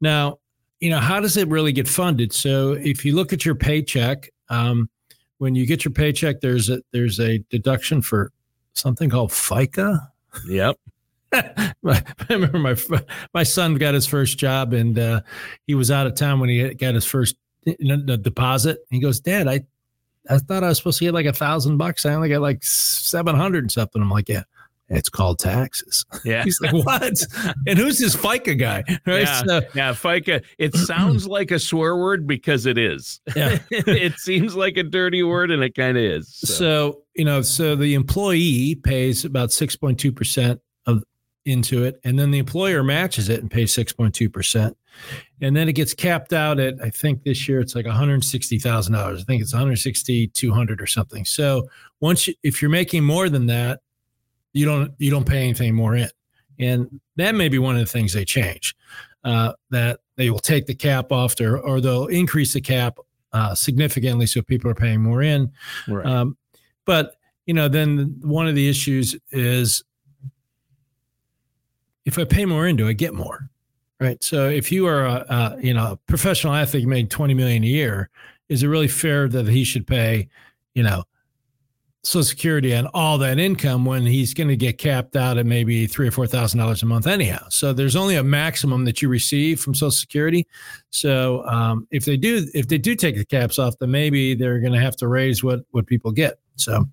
Now, 0.00 0.38
you 0.80 0.90
know, 0.90 0.98
how 0.98 1.20
does 1.20 1.36
it 1.36 1.48
really 1.48 1.72
get 1.72 1.88
funded? 1.88 2.32
So 2.32 2.72
if 2.72 3.04
you 3.04 3.14
look 3.14 3.32
at 3.32 3.44
your 3.44 3.54
paycheck, 3.54 4.30
um, 4.48 4.90
when 5.38 5.54
you 5.54 5.66
get 5.66 5.84
your 5.84 5.92
paycheck, 5.92 6.40
there's 6.40 6.68
a 6.68 6.80
there's 6.92 7.20
a 7.20 7.38
deduction 7.50 8.02
for 8.02 8.32
something 8.72 9.08
called 9.08 9.30
FICA. 9.30 10.08
Yep. 10.48 10.78
I 11.86 12.02
remember 12.30 12.58
my 12.58 12.76
my 13.34 13.42
son 13.42 13.74
got 13.74 13.94
his 13.94 14.06
first 14.06 14.38
job 14.38 14.72
and 14.72 14.98
uh, 14.98 15.20
he 15.66 15.74
was 15.74 15.90
out 15.90 16.06
of 16.06 16.14
town 16.14 16.40
when 16.40 16.48
he 16.48 16.74
got 16.74 16.94
his 16.94 17.04
first 17.04 17.36
deposit. 17.64 18.78
He 18.90 19.00
goes, 19.00 19.20
Dad, 19.20 19.48
I 19.48 19.64
I 20.28 20.38
thought 20.38 20.64
I 20.64 20.68
was 20.68 20.78
supposed 20.78 20.98
to 20.98 21.04
get 21.04 21.14
like 21.14 21.26
a 21.26 21.32
thousand 21.32 21.76
bucks. 21.76 22.06
I 22.06 22.14
only 22.14 22.28
got 22.28 22.40
like 22.40 22.62
seven 22.62 23.34
hundred 23.34 23.64
and 23.64 23.72
something. 23.72 24.02
I'm 24.02 24.10
like, 24.10 24.28
yeah. 24.28 24.42
It's 24.88 25.08
called 25.08 25.40
taxes. 25.40 26.04
Yeah. 26.24 26.44
He's 26.44 26.60
like, 26.60 26.72
what? 26.72 27.12
and 27.66 27.78
who's 27.78 27.98
this 27.98 28.14
FICA 28.14 28.58
guy? 28.58 28.84
Right. 29.06 29.22
Yeah, 29.22 29.42
so, 29.44 29.60
yeah, 29.74 29.92
FICA. 29.92 30.44
It 30.58 30.74
sounds 30.74 31.26
like 31.28 31.50
a 31.50 31.58
swear 31.58 31.96
word 31.96 32.26
because 32.26 32.66
it 32.66 32.78
is. 32.78 33.20
Yeah. 33.34 33.58
it 33.70 34.14
seems 34.18 34.54
like 34.54 34.76
a 34.76 34.82
dirty 34.82 35.22
word 35.22 35.50
and 35.50 35.62
it 35.62 35.74
kind 35.74 35.96
of 35.96 36.02
is. 36.02 36.32
So. 36.36 36.46
so, 36.46 37.02
you 37.14 37.24
know, 37.24 37.42
so 37.42 37.76
the 37.76 37.94
employee 37.94 38.76
pays 38.76 39.24
about 39.24 39.50
6.2% 39.50 40.50
of 40.52 40.60
into 41.46 41.84
it, 41.84 42.00
and 42.04 42.18
then 42.18 42.30
the 42.30 42.38
employer 42.38 42.82
matches 42.82 43.28
it 43.28 43.40
and 43.40 43.50
pays 43.50 43.74
6.2%. 43.74 44.74
And 45.40 45.56
then 45.56 45.68
it 45.68 45.74
gets 45.74 45.94
capped 45.94 46.32
out 46.32 46.58
at, 46.58 46.74
I 46.82 46.90
think 46.90 47.22
this 47.22 47.48
year 47.48 47.60
it's 47.60 47.74
like 47.74 47.86
$160,000. 47.86 48.94
I 48.96 49.22
think 49.22 49.42
it's 49.42 49.52
160, 49.52 50.28
200 50.28 50.80
or 50.80 50.86
something. 50.86 51.24
So 51.24 51.68
once 52.00 52.26
you, 52.26 52.34
if 52.42 52.60
you're 52.60 52.70
making 52.70 53.04
more 53.04 53.28
than 53.28 53.46
that, 53.46 53.80
you 54.52 54.64
don't, 54.64 54.92
you 54.98 55.10
don't 55.10 55.26
pay 55.26 55.42
anything 55.42 55.74
more 55.74 55.94
in. 55.96 56.08
And 56.58 57.00
that 57.16 57.34
may 57.34 57.48
be 57.48 57.58
one 57.58 57.74
of 57.74 57.80
the 57.80 57.86
things 57.86 58.14
they 58.14 58.24
change, 58.24 58.74
uh, 59.24 59.52
that 59.70 60.00
they 60.16 60.30
will 60.30 60.38
take 60.38 60.66
the 60.66 60.74
cap 60.74 61.12
off 61.12 61.36
there, 61.36 61.58
or 61.58 61.80
they'll 61.80 62.06
increase 62.06 62.54
the 62.54 62.62
cap 62.62 62.98
uh, 63.32 63.54
significantly 63.54 64.26
so 64.26 64.40
people 64.40 64.70
are 64.70 64.74
paying 64.74 65.02
more 65.02 65.22
in. 65.22 65.52
Right. 65.86 66.06
Um, 66.06 66.38
but, 66.86 67.16
you 67.44 67.52
know, 67.52 67.68
then 67.68 68.16
one 68.22 68.48
of 68.48 68.54
the 68.54 68.68
issues 68.68 69.14
is 69.30 69.84
if 72.06 72.18
I 72.18 72.24
pay 72.24 72.46
more 72.46 72.66
into, 72.66 72.88
I 72.88 72.94
get 72.94 73.12
more, 73.12 73.50
right? 74.00 74.22
So 74.22 74.48
if 74.48 74.72
you 74.72 74.86
are 74.86 75.04
a, 75.04 75.26
a 75.28 75.58
you 75.60 75.74
know 75.74 75.92
a 75.92 75.96
professional 76.06 76.54
athlete 76.54 76.86
making 76.86 77.08
twenty 77.08 77.34
million 77.34 77.62
a 77.62 77.66
year, 77.66 78.08
is 78.48 78.62
it 78.62 78.68
really 78.68 78.88
fair 78.88 79.28
that 79.28 79.46
he 79.48 79.64
should 79.64 79.86
pay, 79.86 80.28
you 80.74 80.82
know, 80.82 81.04
Social 82.04 82.24
Security 82.24 82.72
and 82.72 82.88
all 82.94 83.18
that 83.18 83.38
income 83.38 83.84
when 83.84 84.06
he's 84.06 84.32
going 84.32 84.48
to 84.48 84.56
get 84.56 84.78
capped 84.78 85.16
out 85.16 85.36
at 85.36 85.44
maybe 85.44 85.86
three 85.86 86.06
or 86.06 86.12
four 86.12 86.26
thousand 86.26 86.60
dollars 86.60 86.82
a 86.82 86.86
month 86.86 87.06
anyhow? 87.06 87.44
So 87.50 87.72
there's 87.72 87.96
only 87.96 88.14
a 88.14 88.22
maximum 88.22 88.84
that 88.84 89.02
you 89.02 89.08
receive 89.08 89.60
from 89.60 89.74
Social 89.74 89.90
Security. 89.90 90.46
So 90.90 91.44
um, 91.46 91.86
if 91.90 92.04
they 92.04 92.16
do 92.16 92.46
if 92.54 92.68
they 92.68 92.78
do 92.78 92.94
take 92.94 93.16
the 93.16 93.24
caps 93.26 93.58
off, 93.58 93.78
then 93.78 93.90
maybe 93.90 94.34
they're 94.34 94.60
going 94.60 94.72
to 94.72 94.80
have 94.80 94.96
to 94.96 95.08
raise 95.08 95.44
what 95.44 95.60
what 95.72 95.86
people 95.86 96.12
get. 96.12 96.38
So. 96.54 96.86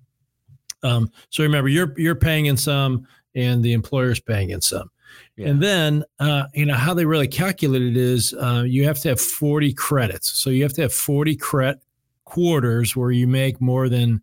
Um, 0.82 1.10
so 1.30 1.42
remember, 1.42 1.70
you're 1.70 1.94
you're 1.96 2.14
paying 2.14 2.44
in 2.44 2.58
some, 2.58 3.06
and 3.34 3.62
the 3.62 3.72
employer's 3.72 4.20
paying 4.20 4.50
in 4.50 4.60
some. 4.60 4.90
Yeah. 5.36 5.48
And 5.48 5.62
then, 5.62 6.04
uh, 6.20 6.44
you 6.54 6.64
know, 6.64 6.74
how 6.74 6.94
they 6.94 7.04
really 7.04 7.26
calculate 7.26 7.82
it 7.82 7.96
is 7.96 8.34
uh, 8.34 8.62
you 8.66 8.84
have 8.84 9.00
to 9.00 9.08
have 9.08 9.20
40 9.20 9.72
credits. 9.72 10.30
So 10.30 10.50
you 10.50 10.62
have 10.62 10.72
to 10.74 10.82
have 10.82 10.94
40 10.94 11.34
credit 11.36 11.80
quarters 12.24 12.96
where 12.96 13.10
you 13.10 13.26
make 13.26 13.60
more 13.60 13.88
than 13.88 14.22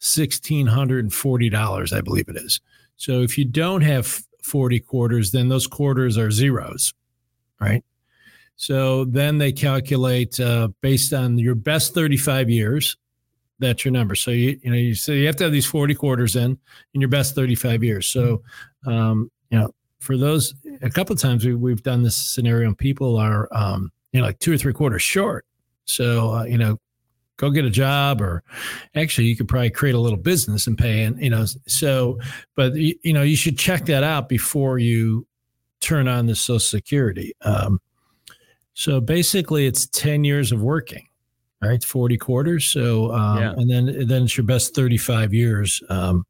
$1,640, 0.00 1.92
I 1.92 2.00
believe 2.00 2.28
it 2.28 2.36
is. 2.36 2.60
So 2.96 3.22
if 3.22 3.36
you 3.36 3.44
don't 3.44 3.82
have 3.82 4.22
40 4.42 4.80
quarters, 4.80 5.32
then 5.32 5.48
those 5.48 5.66
quarters 5.66 6.16
are 6.16 6.30
zeros, 6.30 6.94
right? 7.60 7.84
So 8.56 9.04
then 9.04 9.38
they 9.38 9.52
calculate 9.52 10.38
uh, 10.40 10.68
based 10.80 11.12
on 11.12 11.38
your 11.38 11.54
best 11.54 11.94
35 11.94 12.50
years. 12.50 12.96
That's 13.60 13.84
your 13.84 13.92
number. 13.92 14.14
So 14.14 14.30
you 14.30 14.58
you 14.62 14.70
know 14.70 14.76
you 14.76 14.94
so 14.94 15.12
you 15.12 15.26
have 15.26 15.36
to 15.36 15.44
have 15.44 15.52
these 15.52 15.66
40 15.66 15.94
quarters 15.94 16.36
in 16.36 16.58
in 16.94 17.00
your 17.00 17.08
best 17.08 17.34
35 17.34 17.82
years. 17.82 18.06
So 18.06 18.42
um, 18.86 19.30
you 19.50 19.58
know 19.58 19.74
for 19.98 20.16
those, 20.16 20.54
a 20.82 20.90
couple 20.90 21.12
of 21.12 21.20
times 21.20 21.44
we, 21.44 21.54
we've 21.54 21.82
done 21.82 22.02
this 22.02 22.16
scenario 22.16 22.68
and 22.68 22.78
people 22.78 23.16
are, 23.16 23.48
um, 23.52 23.90
you 24.12 24.20
know, 24.20 24.26
like 24.26 24.38
two 24.38 24.52
or 24.52 24.58
three 24.58 24.72
quarters 24.72 25.02
short. 25.02 25.44
So, 25.84 26.34
uh, 26.34 26.44
you 26.44 26.58
know, 26.58 26.78
go 27.38 27.50
get 27.50 27.64
a 27.64 27.70
job 27.70 28.20
or 28.20 28.42
actually 28.94 29.26
you 29.26 29.36
could 29.36 29.48
probably 29.48 29.70
create 29.70 29.94
a 29.94 29.98
little 29.98 30.18
business 30.18 30.66
and 30.66 30.76
pay 30.76 31.04
and 31.04 31.20
you 31.22 31.30
know 31.30 31.46
so 31.66 32.18
but 32.54 32.74
you 32.74 33.12
know 33.12 33.22
you 33.22 33.36
should 33.36 33.56
check 33.56 33.86
that 33.86 34.04
out 34.04 34.28
before 34.28 34.78
you 34.78 35.26
turn 35.80 36.06
on 36.06 36.26
the 36.26 36.34
social 36.34 36.58
security 36.58 37.32
um, 37.42 37.80
so 38.74 39.00
basically 39.00 39.66
it's 39.66 39.86
10 39.86 40.24
years 40.24 40.52
of 40.52 40.60
working 40.60 41.06
right 41.62 41.82
40 41.82 42.18
quarters 42.18 42.66
so 42.66 43.12
um, 43.12 43.38
yeah. 43.38 43.52
and 43.56 43.70
then 43.70 44.06
then 44.06 44.24
it's 44.24 44.36
your 44.36 44.44
best 44.44 44.74
35 44.74 45.32
years 45.32 45.80
um, 45.88 46.26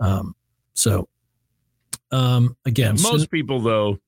um 0.00 0.34
so 0.72 1.08
um, 2.12 2.56
again 2.64 2.92
most 3.02 3.22
so, 3.22 3.26
people 3.26 3.60
though 3.60 3.98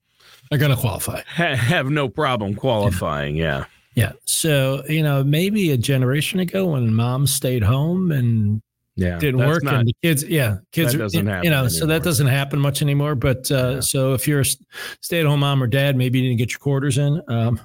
are 0.53 0.59
going 0.59 0.71
to 0.71 0.77
qualify 0.77 1.23
ha- 1.27 1.57
have 1.57 1.91
no 1.91 2.09
problem 2.09 2.55
qualifying 2.55 3.37
yeah. 3.37 3.59
yeah. 3.59 3.65
Yeah. 3.95 4.13
So, 4.25 4.83
you 4.89 5.03
know, 5.03 5.23
maybe 5.23 5.71
a 5.71 5.77
generation 5.77 6.41
ago 6.41 6.73
when 6.73 6.95
mom 6.95 7.27
stayed 7.27 7.63
home 7.63 8.11
and 8.11 8.61
yeah, 8.97 9.19
didn't 9.19 9.47
work 9.47 9.63
not, 9.63 9.75
and 9.75 9.89
the 9.89 9.97
kids, 10.03 10.25
yeah, 10.25 10.59
kids, 10.73 10.95
are, 10.95 11.07
you 11.07 11.23
know, 11.23 11.33
anymore. 11.33 11.69
so 11.69 11.87
that 11.87 12.03
doesn't 12.03 12.27
happen 12.27 12.59
much 12.59 12.83
anymore. 12.83 13.15
But, 13.15 13.51
uh, 13.51 13.75
yeah. 13.75 13.81
so 13.81 14.15
if 14.15 14.29
you're 14.29 14.41
a 14.41 14.45
stay 15.01 15.21
at 15.21 15.27
home 15.27 15.41
mom 15.41 15.63
or 15.63 15.67
dad, 15.67 15.97
maybe 15.97 16.21
you 16.21 16.29
didn't 16.29 16.39
get 16.39 16.53
your 16.53 16.61
quarters 16.61 16.99
in, 16.99 17.21
um, 17.29 17.61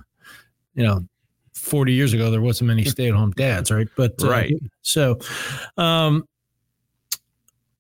you 0.76 0.84
know, 0.84 1.06
40 1.54 1.94
years 1.94 2.14
ago, 2.14 2.32
there 2.32 2.42
wasn't 2.42 2.68
many 2.68 2.84
stay 2.86 3.10
at 3.10 3.16
home 3.16 3.32
dads, 3.32 3.72
right? 3.72 3.88
But, 3.96 4.24
uh, 4.24 4.30
right. 4.30 4.54
So, 4.82 5.20
um, 5.78 6.28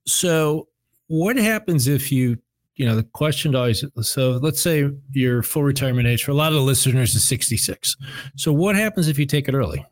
so 0.05 0.67
what 1.07 1.37
happens 1.37 1.87
if 1.87 2.11
you 2.11 2.37
you 2.79 2.85
know, 2.85 2.95
the 2.95 3.03
question 3.03 3.53
always 3.55 3.83
so 4.01 4.39
let's 4.41 4.61
say 4.61 4.89
your 5.11 5.43
full 5.43 5.63
retirement 5.63 6.07
age 6.07 6.23
for 6.23 6.31
a 6.31 6.33
lot 6.33 6.47
of 6.47 6.53
the 6.53 6.61
listeners 6.61 7.13
is 7.13 7.27
66. 7.27 7.97
So 8.37 8.53
what 8.53 8.77
happens 8.77 9.09
if 9.09 9.19
you 9.19 9.25
take 9.25 9.49
it 9.49 9.53
early? 9.53 9.85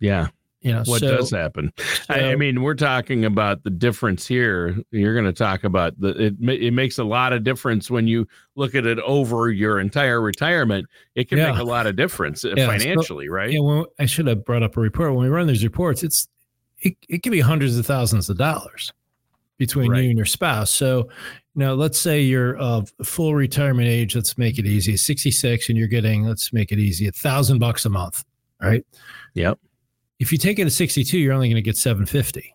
Yeah. 0.00 0.28
You 0.62 0.72
know, 0.72 0.82
what 0.86 1.00
so, 1.00 1.18
does 1.18 1.30
happen? 1.30 1.70
So, 1.76 2.14
I, 2.14 2.32
I, 2.32 2.36
mean, 2.36 2.62
we're 2.62 2.74
talking 2.74 3.26
about 3.26 3.62
the 3.62 3.68
difference 3.70 4.26
here. 4.26 4.74
You're 4.90 5.12
going 5.12 5.26
to 5.26 5.34
talk 5.34 5.64
about 5.64 6.00
the 6.00 6.08
it. 6.18 6.34
It 6.40 6.72
makes 6.72 6.98
a 6.98 7.04
lot 7.04 7.34
of 7.34 7.44
difference 7.44 7.90
when 7.90 8.08
you 8.08 8.26
look 8.54 8.74
at 8.74 8.86
it 8.86 8.98
over 9.00 9.50
your 9.50 9.78
entire 9.78 10.22
retirement. 10.22 10.86
It 11.14 11.28
can 11.28 11.36
yeah. 11.36 11.52
make 11.52 11.60
a 11.60 11.64
lot 11.64 11.86
of 11.86 11.94
difference 11.94 12.42
uh, 12.44 12.54
yeah, 12.56 12.66
financially, 12.66 13.26
so, 13.26 13.32
right? 13.32 13.52
Yeah. 13.52 13.60
Well, 13.60 13.86
I 14.00 14.06
should 14.06 14.26
have 14.28 14.46
brought 14.46 14.62
up 14.62 14.78
a 14.78 14.80
report 14.80 15.14
when 15.14 15.24
we 15.24 15.28
run 15.28 15.46
these 15.46 15.62
reports. 15.62 16.02
It's 16.02 16.26
it, 16.78 16.96
it 17.06 17.22
can 17.22 17.32
be 17.32 17.40
hundreds 17.40 17.76
of 17.78 17.84
thousands 17.84 18.30
of 18.30 18.38
dollars 18.38 18.92
between 19.58 19.90
right. 19.90 20.02
you 20.02 20.10
and 20.10 20.18
your 20.18 20.26
spouse. 20.26 20.70
So, 20.70 21.08
you 21.54 21.60
know, 21.60 21.74
let's 21.74 21.98
say 21.98 22.20
you're 22.20 22.56
of 22.58 22.92
full 23.04 23.34
retirement 23.34 23.88
age. 23.88 24.14
Let's 24.14 24.36
make 24.36 24.58
it 24.58 24.66
easy. 24.66 24.96
66 24.96 25.68
and 25.68 25.78
you're 25.78 25.88
getting, 25.88 26.24
let's 26.24 26.52
make 26.52 26.72
it 26.72 26.78
easy, 26.78 27.08
a 27.08 27.12
thousand 27.12 27.58
bucks 27.58 27.84
a 27.84 27.90
month. 27.90 28.24
Right. 28.60 28.84
Yep. 29.34 29.58
If 30.18 30.32
you 30.32 30.38
take 30.38 30.58
it 30.58 30.64
to 30.64 30.70
62, 30.70 31.18
you're 31.18 31.32
only 31.32 31.48
going 31.48 31.56
to 31.56 31.62
get 31.62 31.76
750. 31.76 32.54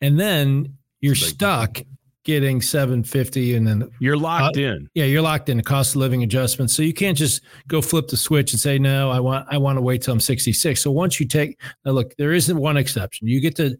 And 0.00 0.20
then 0.20 0.76
you're 1.00 1.14
stuck 1.14 1.80
getting 2.24 2.60
750 2.60 3.54
and 3.54 3.66
then 3.66 3.88
you're 4.00 4.16
locked 4.16 4.58
uh, 4.58 4.60
in. 4.60 4.90
Yeah, 4.92 5.06
you're 5.06 5.22
locked 5.22 5.48
in 5.48 5.56
the 5.56 5.62
cost 5.62 5.94
of 5.94 5.96
living 5.96 6.22
adjustment. 6.22 6.70
So 6.70 6.82
you 6.82 6.92
can't 6.92 7.16
just 7.16 7.42
go 7.68 7.80
flip 7.80 8.08
the 8.08 8.18
switch 8.18 8.52
and 8.52 8.60
say, 8.60 8.78
no, 8.78 9.10
I 9.10 9.18
want, 9.18 9.46
I 9.50 9.56
want 9.56 9.78
to 9.78 9.80
wait 9.80 10.02
till 10.02 10.12
I'm 10.12 10.20
66. 10.20 10.82
So 10.82 10.90
once 10.90 11.18
you 11.18 11.26
take, 11.26 11.58
now 11.86 11.92
look, 11.92 12.14
there 12.18 12.34
isn't 12.34 12.56
one 12.56 12.76
exception. 12.76 13.28
You 13.28 13.40
get 13.40 13.56
to, 13.56 13.78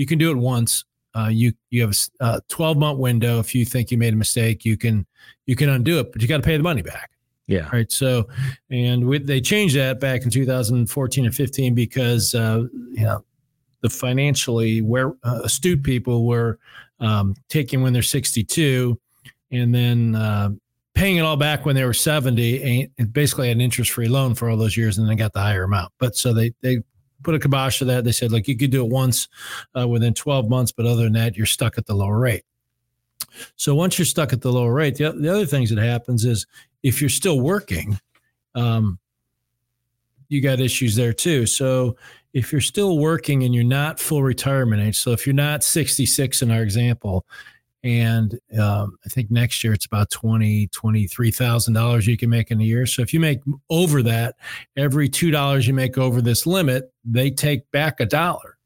you 0.00 0.06
can 0.06 0.18
do 0.18 0.30
it 0.30 0.36
once. 0.38 0.86
Uh, 1.14 1.28
you 1.30 1.52
you 1.68 1.82
have 1.82 1.94
a 2.20 2.40
12 2.48 2.78
month 2.78 2.98
window. 2.98 3.38
If 3.38 3.54
you 3.54 3.66
think 3.66 3.90
you 3.90 3.98
made 3.98 4.14
a 4.14 4.16
mistake, 4.16 4.64
you 4.64 4.78
can 4.78 5.04
you 5.44 5.54
can 5.54 5.68
undo 5.68 5.98
it, 5.98 6.10
but 6.10 6.22
you 6.22 6.28
got 6.28 6.38
to 6.38 6.42
pay 6.42 6.56
the 6.56 6.62
money 6.62 6.80
back. 6.80 7.10
Yeah. 7.46 7.68
Right. 7.70 7.92
So, 7.92 8.26
and 8.70 9.06
we, 9.06 9.18
they 9.18 9.42
changed 9.42 9.76
that 9.76 10.00
back 10.00 10.22
in 10.22 10.30
2014 10.30 11.26
and 11.26 11.34
15 11.34 11.74
because 11.74 12.34
uh, 12.34 12.62
you 12.92 13.02
know 13.02 13.22
the 13.82 13.90
financially 13.90 14.80
where 14.80 15.12
uh, 15.22 15.40
astute 15.44 15.82
people 15.82 16.26
were 16.26 16.58
um, 17.00 17.34
taking 17.50 17.82
when 17.82 17.92
they're 17.92 18.02
62, 18.02 18.98
and 19.50 19.74
then 19.74 20.14
uh, 20.14 20.48
paying 20.94 21.18
it 21.18 21.20
all 21.20 21.36
back 21.36 21.66
when 21.66 21.76
they 21.76 21.84
were 21.84 21.92
70 21.92 22.90
and 22.98 23.12
basically 23.12 23.50
an 23.50 23.60
interest 23.60 23.90
free 23.90 24.08
loan 24.08 24.34
for 24.34 24.48
all 24.48 24.56
those 24.56 24.78
years 24.78 24.96
and 24.96 25.06
then 25.06 25.16
got 25.16 25.34
the 25.34 25.40
higher 25.40 25.64
amount. 25.64 25.92
But 25.98 26.16
so 26.16 26.32
they 26.32 26.54
they 26.62 26.78
put 27.22 27.34
a 27.34 27.38
kibosh 27.38 27.78
to 27.78 27.84
that. 27.86 28.04
They 28.04 28.12
said, 28.12 28.32
like, 28.32 28.48
you 28.48 28.56
could 28.56 28.70
do 28.70 28.84
it 28.84 28.90
once 28.90 29.28
uh, 29.78 29.86
within 29.86 30.14
12 30.14 30.48
months, 30.48 30.72
but 30.72 30.86
other 30.86 31.04
than 31.04 31.12
that, 31.14 31.36
you're 31.36 31.46
stuck 31.46 31.78
at 31.78 31.86
the 31.86 31.94
lower 31.94 32.18
rate. 32.18 32.44
So 33.56 33.74
once 33.74 33.98
you're 33.98 34.06
stuck 34.06 34.32
at 34.32 34.40
the 34.40 34.52
lower 34.52 34.72
rate, 34.72 34.96
the, 34.96 35.12
the 35.12 35.32
other 35.32 35.46
things 35.46 35.70
that 35.70 35.82
happens 35.82 36.24
is 36.24 36.46
if 36.82 37.00
you're 37.00 37.10
still 37.10 37.40
working, 37.40 37.98
um, 38.54 38.98
you 40.28 40.40
got 40.40 40.60
issues 40.60 40.96
there 40.96 41.12
too. 41.12 41.46
So 41.46 41.96
if 42.32 42.52
you're 42.52 42.60
still 42.60 42.98
working 42.98 43.42
and 43.42 43.54
you're 43.54 43.64
not 43.64 43.98
full 43.98 44.22
retirement 44.22 44.82
age, 44.82 44.98
so 44.98 45.12
if 45.12 45.26
you're 45.26 45.34
not 45.34 45.64
66 45.64 46.42
in 46.42 46.50
our 46.50 46.62
example, 46.62 47.26
and 47.82 48.38
um, 48.58 48.98
I 49.04 49.08
think 49.08 49.30
next 49.30 49.64
year 49.64 49.72
it's 49.72 49.86
about 49.86 50.10
twenty 50.10 50.66
twenty 50.68 51.06
three 51.06 51.30
thousand 51.30 51.74
dollars 51.74 52.06
you 52.06 52.16
can 52.16 52.30
make 52.30 52.50
in 52.50 52.60
a 52.60 52.64
year. 52.64 52.86
So 52.86 53.02
if 53.02 53.14
you 53.14 53.20
make 53.20 53.40
over 53.70 54.02
that, 54.02 54.36
every 54.76 55.08
two 55.08 55.30
dollars 55.30 55.66
you 55.66 55.74
make 55.74 55.96
over 55.96 56.20
this 56.20 56.46
limit, 56.46 56.92
they 57.04 57.30
take 57.30 57.70
back 57.70 58.00
a 58.00 58.06
dollar. 58.06 58.58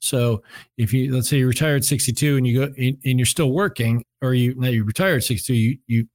So 0.00 0.42
if 0.76 0.92
you 0.92 1.14
let's 1.14 1.28
say 1.28 1.38
you 1.38 1.48
retired 1.48 1.84
sixty 1.84 2.12
two 2.12 2.36
and 2.36 2.46
you 2.46 2.66
go 2.66 2.74
and 2.76 2.98
you're 3.02 3.26
still 3.26 3.52
working, 3.52 4.04
or 4.20 4.34
you 4.34 4.54
now 4.56 4.68
you 4.68 4.84
retired 4.84 5.22
sixty 5.22 5.54
two, 5.54 5.58
you 5.58 5.78
you 5.86 6.08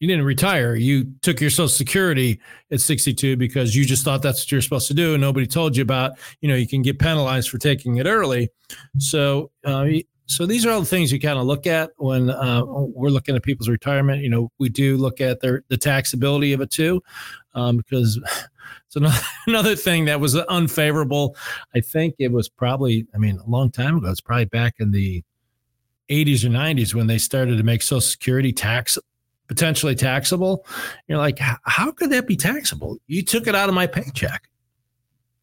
you 0.00 0.08
didn't 0.08 0.26
retire. 0.26 0.74
You 0.74 1.14
took 1.22 1.40
your 1.40 1.48
Social 1.48 1.68
Security 1.68 2.38
at 2.70 2.80
62 2.80 3.38
because 3.38 3.74
you 3.74 3.86
just 3.86 4.04
thought 4.04 4.20
that's 4.20 4.44
what 4.44 4.52
you're 4.52 4.60
supposed 4.60 4.88
to 4.88 4.94
do, 4.94 5.14
and 5.14 5.20
nobody 5.20 5.46
told 5.46 5.76
you 5.76 5.82
about. 5.82 6.18
You 6.42 6.48
know, 6.50 6.56
you 6.56 6.66
can 6.66 6.82
get 6.82 6.98
penalized 6.98 7.48
for 7.48 7.56
taking 7.56 7.96
it 7.96 8.06
early. 8.06 8.50
So 8.98 9.50
uh, 9.64 9.86
so 10.26 10.46
these 10.46 10.64
are 10.64 10.70
all 10.70 10.80
the 10.80 10.86
things 10.86 11.12
you 11.12 11.20
kind 11.20 11.38
of 11.38 11.44
look 11.44 11.66
at 11.66 11.90
when 11.96 12.30
uh, 12.30 12.62
we're 12.64 13.10
looking 13.10 13.36
at 13.36 13.42
people's 13.42 13.68
retirement. 13.68 14.22
You 14.22 14.30
know, 14.30 14.50
we 14.58 14.68
do 14.68 14.96
look 14.96 15.20
at 15.20 15.40
their 15.40 15.62
the 15.68 15.76
taxability 15.76 16.54
of 16.54 16.60
it 16.60 16.70
too, 16.70 17.02
um, 17.54 17.76
because 17.76 18.18
it's 18.86 18.96
another, 18.96 19.20
another 19.46 19.76
thing 19.76 20.06
that 20.06 20.20
was 20.20 20.36
unfavorable. 20.36 21.36
I 21.74 21.80
think 21.80 22.14
it 22.18 22.32
was 22.32 22.48
probably, 22.48 23.06
I 23.14 23.18
mean, 23.18 23.38
a 23.38 23.48
long 23.48 23.70
time 23.70 23.98
ago. 23.98 24.10
It's 24.10 24.20
probably 24.20 24.46
back 24.46 24.76
in 24.78 24.92
the 24.92 25.22
80s 26.08 26.44
or 26.44 26.48
90s 26.48 26.94
when 26.94 27.06
they 27.06 27.18
started 27.18 27.56
to 27.56 27.62
make 27.62 27.82
Social 27.82 28.00
Security 28.00 28.52
tax 28.52 28.98
potentially 29.46 29.94
taxable. 29.94 30.66
You're 31.06 31.18
like, 31.18 31.38
how 31.38 31.92
could 31.92 32.10
that 32.10 32.26
be 32.26 32.36
taxable? 32.36 32.98
You 33.06 33.22
took 33.22 33.46
it 33.46 33.54
out 33.54 33.68
of 33.68 33.74
my 33.74 33.86
paycheck. 33.86 34.48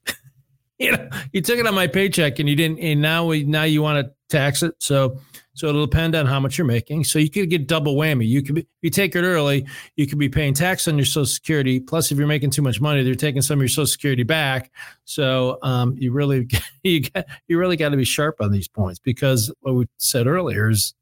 you 0.79 0.91
know, 0.93 1.09
you 1.33 1.41
took 1.41 1.59
it 1.59 1.67
on 1.67 1.75
my 1.75 1.87
paycheck 1.87 2.39
and 2.39 2.49
you 2.49 2.55
didn't, 2.55 2.79
and 2.79 2.99
now 2.99 3.25
we 3.25 3.43
now 3.43 3.63
you 3.63 3.83
want 3.83 4.05
to 4.05 4.13
tax 4.31 4.63
it. 4.63 4.73
So 4.79 5.17
so 5.53 5.67
it'll 5.67 5.85
depend 5.85 6.15
on 6.15 6.25
how 6.25 6.39
much 6.39 6.57
you're 6.57 6.65
making. 6.65 7.03
So 7.03 7.19
you 7.19 7.29
could 7.29 7.49
get 7.49 7.67
double 7.67 7.95
whammy. 7.95 8.27
You 8.27 8.41
could 8.41 8.55
be, 8.55 8.61
if 8.61 8.67
you 8.81 8.89
take 8.89 9.15
it 9.15 9.23
early, 9.23 9.67
you 9.95 10.07
could 10.07 10.17
be 10.17 10.29
paying 10.29 10.53
tax 10.53 10.87
on 10.87 10.97
your 10.97 11.05
Social 11.05 11.25
Security. 11.25 11.79
Plus, 11.79 12.11
if 12.11 12.17
you're 12.17 12.27
making 12.27 12.51
too 12.51 12.61
much 12.61 12.79
money, 12.79 13.03
they're 13.03 13.15
taking 13.15 13.41
some 13.41 13.59
of 13.59 13.61
your 13.61 13.67
Social 13.67 13.85
Security 13.85 14.23
back. 14.23 14.71
So 15.03 15.59
um, 15.61 15.95
you 15.97 16.13
really 16.13 16.47
you 16.83 17.01
got, 17.01 17.25
you 17.47 17.57
really 17.57 17.75
got 17.75 17.89
to 17.89 17.97
be 17.97 18.05
sharp 18.05 18.37
on 18.39 18.51
these 18.51 18.67
points 18.67 18.99
because 18.99 19.53
what 19.59 19.75
we 19.75 19.87
said 19.97 20.25
earlier 20.25 20.69
is 20.69 20.93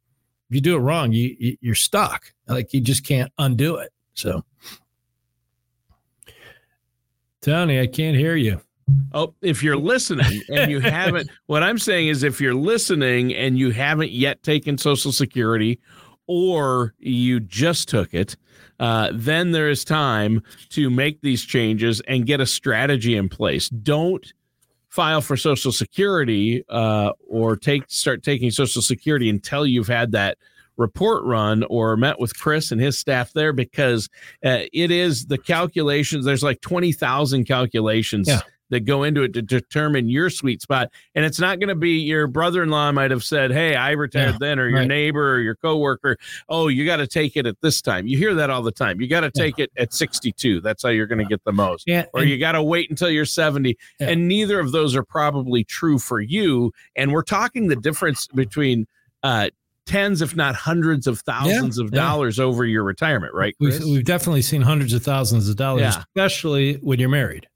if 0.50 0.56
you 0.56 0.62
do 0.62 0.76
it 0.76 0.80
wrong, 0.80 1.12
you, 1.12 1.36
you 1.40 1.58
you're 1.62 1.76
stuck. 1.76 2.34
Like 2.48 2.74
you 2.74 2.82
just 2.82 3.06
can't 3.06 3.32
undo 3.38 3.76
it. 3.76 3.94
So. 4.14 4.44
Tony, 7.42 7.80
I 7.80 7.88
can't 7.88 8.18
hear 8.18 8.36
you. 8.36 8.60
Oh, 9.14 9.34
if 9.42 9.64
you're 9.64 9.78
listening 9.78 10.42
and 10.50 10.72
you 10.72 10.80
haven't, 10.80 11.30
what 11.48 11.64
I'm 11.64 11.78
saying 11.80 12.10
is 12.10 12.24
if 12.24 12.40
you're 12.40 12.54
listening 12.54 13.34
and 13.34 13.58
you 13.58 13.72
haven't 13.72 14.12
yet 14.12 14.44
taken 14.44 14.78
Social 14.78 15.12
Security 15.12 15.80
or 16.28 16.94
you 17.00 17.40
just 17.40 17.90
took 17.90 18.14
it, 18.14 18.36
uh, 18.80 19.10
then 19.14 19.52
there 19.52 19.70
is 19.70 19.84
time 19.84 20.42
to 20.70 20.90
make 20.90 21.22
these 21.22 21.44
changes 21.44 22.02
and 22.02 22.26
get 22.26 22.40
a 22.40 22.46
strategy 22.46 23.16
in 23.16 23.30
place. 23.30 23.68
Don't 23.70 24.32
file 24.90 25.22
for 25.22 25.36
Social 25.36 25.72
Security 25.72 26.64
uh, 26.70 27.12
or 27.28 27.56
take 27.56 27.84
start 27.88 28.24
taking 28.24 28.52
Social 28.52 28.82
Security 28.82 29.30
until 29.30 29.66
you've 29.66 29.88
had 29.88 30.12
that 30.12 30.38
report 30.78 31.26
run 31.26 31.64
or 31.64 31.98
met 31.98 32.20
with 32.20 32.38
Chris 32.40 32.72
and 32.72 32.80
his 32.80 32.98
staff 32.98 33.34
there 33.34 33.52
because 33.52 34.08
uh, 34.46 34.60
it 34.72 34.92
is 34.92 35.26
the 35.26 35.38
calculations. 35.38 36.24
There's 36.24 36.44
like 36.44 36.62
20,000 36.62 37.44
calculations 37.46 38.30
yeah 38.30 38.42
that 38.70 38.82
go 38.82 39.04
into 39.04 39.24
it 39.24 39.34
to 39.34 39.42
determine 39.42 40.10
your 40.10 40.30
sweet 40.30 40.62
spot. 40.62 40.90
And 41.16 41.26
it's 41.26 41.40
not 41.40 41.60
going 41.60 41.70
to 41.70 41.76
be 41.76 42.00
your 42.00 42.28
brother 42.28 42.64
in 42.64 42.70
law 42.70 42.92
might 42.92 43.12
have 43.12 43.24
said, 43.24 43.52
Hey, 43.52 43.76
I 43.76 43.92
retired 43.92 44.34
yeah, 44.34 44.38
then, 44.40 44.60
or 44.60 44.68
your 44.68 44.86
neighbor 44.86 45.36
or 45.36 45.40
your 45.40 45.56
coworker. 45.56 46.18
Oh, 46.48 46.68
you 46.68 46.86
got 46.86 46.98
to 46.98 47.08
take 47.08 47.36
it 47.36 47.46
at 47.46 47.56
this 47.62 47.82
time. 47.82 48.08
You 48.08 48.18
hear 48.18 48.34
that 48.36 48.50
all 48.50 48.62
the 48.62 48.72
time. 48.72 49.02
You 49.02 49.08
got 49.08 49.22
to 49.22 49.32
take 49.32 49.58
yeah. 49.58 49.66
it 49.66 49.72
at 49.78 49.94
62. 49.94 50.62
That's 50.62 50.84
how 50.84 50.90
you're 50.90 51.08
going 51.08 51.20
to 51.20 51.26
get 51.26 51.44
the 51.44 51.52
most. 51.52 51.86
Yeah, 51.88 52.06
or 52.14 52.22
and, 52.22 52.30
you 52.30 52.38
got 52.38 52.54
to 52.54 52.64
wait 52.64 52.90
until 52.90 53.10
you're 53.10 53.26
70. 53.26 53.78
Yeah. 54.00 54.10
And 54.10 54.28
neither 54.28 54.60
of 54.60 54.72
those 54.72 54.96
are 54.96 55.04
probably 55.04 55.64
true 55.64 56.00
for 56.00 56.20
you. 56.20 56.72
And 56.96 57.12
we're 57.12 57.24
talking 57.24 57.68
the 57.68 57.76
difference 57.76 58.28
between 58.28 58.88
uh, 59.24 59.50
tens, 59.86 60.22
if 60.22 60.36
not 60.36 60.56
hundreds 60.56 61.08
of 61.08 61.20
thousands 61.20 61.78
Yeah, 61.78 61.86
of 61.86 61.94
yeah. 61.94 62.00
dollars 62.00 62.40
over 62.40 62.66
your 62.66 62.84
retirement, 62.84 63.34
right? 63.34 63.56
We've, 63.60 63.84
we've 63.84 64.06
definitely 64.06 64.44
seen 64.44 64.62
hundreds 64.62 64.94
of 64.94 65.04
thousands 65.04 65.50
of 65.50 65.56
dollars, 65.56 65.82
Yeah. 65.82 66.04
especially 66.16 66.76
when 66.76 67.00
you're 67.00 67.10
married, 67.10 67.48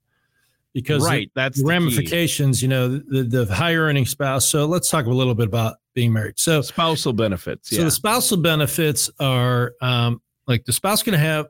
because 0.74 1.02
the- 1.02 1.08
right. 1.08 1.30
That's 1.34 1.56
the 1.56 1.62
the 1.62 1.68
key. 1.68 1.70
ramifications, 1.70 2.60
you 2.60 2.68
know, 2.68 2.88
the, 2.98 3.22
the 3.22 3.46
higher 3.54 3.82
earning 3.84 4.04
spouse. 4.06 4.46
So 4.46 4.66
let's 4.66 4.90
talk 4.90 5.06
a 5.06 5.10
little 5.10 5.34
bit 5.34 5.46
about 5.46 5.76
being 5.94 6.12
married. 6.12 6.38
So, 6.38 6.60
Spousal 6.60 7.12
benefits. 7.14 7.70
so 7.70 7.84
the 7.84 7.90
spousal 7.90 8.36
benefits 8.38 9.08
are 9.20 9.72
um, 9.80 10.20
like 10.46 10.64
the 10.66 10.72
spouse 10.72 11.02
can 11.02 11.14
have 11.14 11.46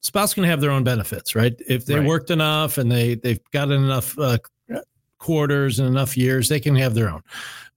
spouse 0.00 0.34
can 0.34 0.44
have 0.44 0.60
their 0.60 0.70
own 0.70 0.84
benefits, 0.84 1.34
right? 1.34 1.54
If 1.68 1.86
they 1.86 1.96
Right. 2.00 2.06
worked 2.06 2.30
enough 2.30 2.78
and 2.78 2.90
they 2.90 3.14
they've 3.14 3.40
gotten 3.52 3.82
enough 3.84 4.18
uh, 4.18 4.38
quarters 5.18 5.78
and 5.78 5.88
enough 5.88 6.16
years, 6.16 6.48
they 6.48 6.60
can 6.60 6.74
have 6.76 6.94
their 6.94 7.08
own. 7.08 7.22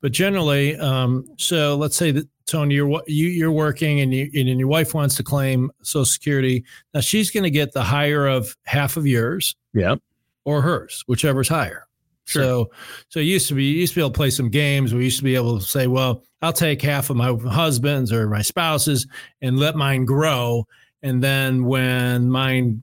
But 0.01 0.11
generally, 0.11 0.75
um, 0.77 1.25
so 1.37 1.75
let's 1.77 1.95
say 1.95 2.11
that 2.11 2.27
Tony, 2.47 2.75
you're 2.75 2.87
wo- 2.87 3.01
you, 3.07 3.27
you're 3.27 3.51
working 3.51 4.01
and 4.01 4.13
you 4.13 4.29
and 4.35 4.59
your 4.59 4.67
wife 4.67 4.93
wants 4.93 5.15
to 5.17 5.23
claim 5.23 5.71
Social 5.83 6.05
Security. 6.05 6.63
Now 6.93 6.99
she's 7.01 7.31
going 7.31 7.43
to 7.43 7.49
get 7.51 7.73
the 7.73 7.83
higher 7.83 8.27
of 8.27 8.55
half 8.65 8.97
of 8.97 9.05
yours 9.07 9.55
Yep. 9.73 9.99
Or 10.45 10.61
hers, 10.61 11.03
whichever's 11.07 11.49
higher. 11.49 11.87
Sure. 12.25 12.41
So, 12.41 12.71
so 13.09 13.19
it 13.19 13.23
used 13.23 13.47
to 13.49 13.53
be 13.53 13.65
you 13.65 13.81
used 13.81 13.93
to 13.93 13.99
be 13.99 14.01
able 14.01 14.11
to 14.11 14.17
play 14.17 14.29
some 14.31 14.49
games. 14.49 14.93
We 14.93 15.03
used 15.03 15.17
to 15.17 15.23
be 15.23 15.35
able 15.35 15.59
to 15.59 15.65
say, 15.65 15.87
well, 15.87 16.23
I'll 16.41 16.53
take 16.53 16.81
half 16.81 17.09
of 17.09 17.17
my 17.17 17.35
husband's 17.49 18.11
or 18.11 18.27
my 18.27 18.41
spouse's 18.41 19.05
and 19.41 19.59
let 19.59 19.75
mine 19.75 20.05
grow, 20.05 20.67
and 21.03 21.23
then 21.23 21.65
when 21.65 22.29
mine 22.29 22.81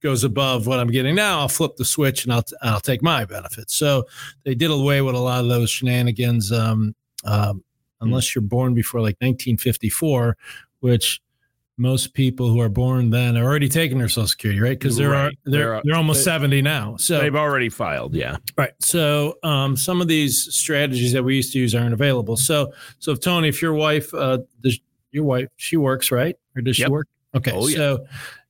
goes 0.00 0.22
above 0.22 0.66
what 0.66 0.78
I'm 0.78 0.88
getting 0.88 1.14
now, 1.14 1.40
I'll 1.40 1.48
flip 1.48 1.76
the 1.76 1.84
switch 1.84 2.24
and 2.24 2.32
I'll 2.32 2.44
I'll 2.62 2.80
take 2.80 3.02
my 3.02 3.24
benefits. 3.24 3.74
So 3.74 4.04
they 4.44 4.54
did 4.54 4.70
away 4.70 5.00
with 5.00 5.14
a 5.14 5.18
lot 5.18 5.40
of 5.40 5.48
those 5.48 5.70
shenanigans. 5.70 6.52
Um, 6.52 6.94
um, 7.24 7.64
unless 8.00 8.34
you're 8.34 8.42
born 8.42 8.74
before 8.74 9.00
like 9.00 9.16
1954, 9.20 10.36
which 10.80 11.20
most 11.78 12.12
people 12.12 12.48
who 12.48 12.60
are 12.60 12.68
born 12.68 13.08
then 13.10 13.36
are 13.36 13.44
already 13.44 13.68
taking 13.68 13.98
their 13.98 14.08
social 14.08 14.26
security, 14.26 14.60
right? 14.60 14.78
Because 14.78 14.96
they're 14.96 15.10
Right. 15.10 15.38
they're 15.44 15.70
They're- 15.74 15.80
they're 15.84 15.96
almost 15.96 16.20
they- 16.20 16.30
70 16.32 16.60
now. 16.62 16.96
So 16.98 17.20
They've 17.20 17.34
already 17.36 17.68
filed. 17.68 18.14
Yeah. 18.14 18.36
Right. 18.56 18.72
So 18.80 19.36
um, 19.44 19.76
some 19.76 20.00
of 20.00 20.08
these 20.08 20.52
strategies 20.54 21.12
that 21.12 21.22
we 21.22 21.36
used 21.36 21.52
to 21.52 21.58
use 21.58 21.74
aren't 21.74 21.94
available. 21.94 22.36
So 22.36 22.72
so 22.98 23.12
if 23.12 23.20
Tony, 23.20 23.48
if 23.48 23.62
your 23.62 23.74
wife, 23.74 24.12
uh, 24.12 24.38
does 24.62 24.78
your 25.12 25.24
wife, 25.24 25.48
she 25.56 25.76
works 25.76 26.10
right, 26.10 26.36
or 26.56 26.62
does 26.62 26.78
Yep. 26.78 26.86
she 26.88 26.90
work? 26.92 27.06
Okay. 27.34 27.52
Oh, 27.54 27.68
yeah. 27.68 27.76
So 27.76 28.06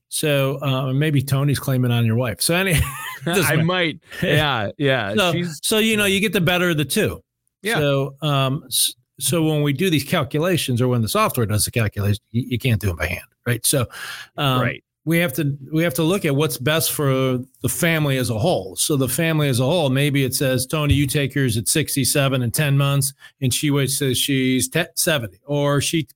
so 0.08 0.58
uh, 0.62 0.92
maybe 0.94 1.20
Tony's 1.20 1.58
claiming 1.58 1.90
on 1.90 2.06
your 2.06 2.16
wife. 2.16 2.40
So 2.40 2.54
any, 2.54 2.75
I 3.26 3.30
matter. 3.56 3.64
might. 3.64 4.00
Yeah. 4.23 4.70
Yeah. 4.78 5.14
so, 5.16 5.32
She's, 5.32 5.61
so 5.62 5.78
you 5.78 5.97
know 5.99 6.06
you 6.06 6.20
get 6.20 6.32
the 6.32 6.40
better 6.40 6.70
of 6.70 6.78
the 6.78 6.85
two. 6.87 7.23
Yeah. 7.62 7.75
So 7.78 8.16
um 8.23 8.64
so 9.20 9.42
when 9.42 9.62
we 9.62 9.72
do 9.72 9.90
these 9.90 10.04
calculations, 10.04 10.80
or 10.80 10.88
when 10.88 11.02
the 11.02 11.08
software 11.08 11.46
does 11.46 11.64
the 11.64 11.70
calculations, 11.70 12.20
you, 12.30 12.44
you 12.50 12.58
can't 12.58 12.80
do 12.80 12.88
them 12.88 12.96
by 12.96 13.06
hand, 13.06 13.25
right? 13.46 13.64
So 13.66 13.87
um, 14.37 14.60
right. 14.62 14.84
we 15.04 15.18
have 15.18 15.32
to 15.34 15.56
we 15.72 15.82
have 15.82 15.94
to 15.94 16.02
look 16.02 16.25
at 16.25 16.37
what's 16.37 16.56
best 16.56 16.92
for 16.92 17.38
the 17.62 17.68
family 17.68 18.16
as 18.16 18.30
a 18.30 18.38
whole. 18.38 18.76
So 18.76 18.96
the 18.96 19.08
family 19.08 19.48
as 19.48 19.58
a 19.60 19.64
whole, 19.64 19.90
maybe 19.90 20.25
it 20.25 20.34
says, 20.34 20.66
Tony, 20.66 20.94
you 20.94 21.06
take 21.06 21.34
yours 21.34 21.56
at 21.56 21.66
67 21.68 22.42
and 22.42 22.54
10 22.54 22.78
months, 22.78 23.12
and 23.40 23.52
she 23.52 23.70
waits 23.70 23.98
till 23.98 24.14
she's 24.14 24.68
te- 24.68 24.84
70, 24.94 25.38
or 25.46 25.80
she 25.80 26.06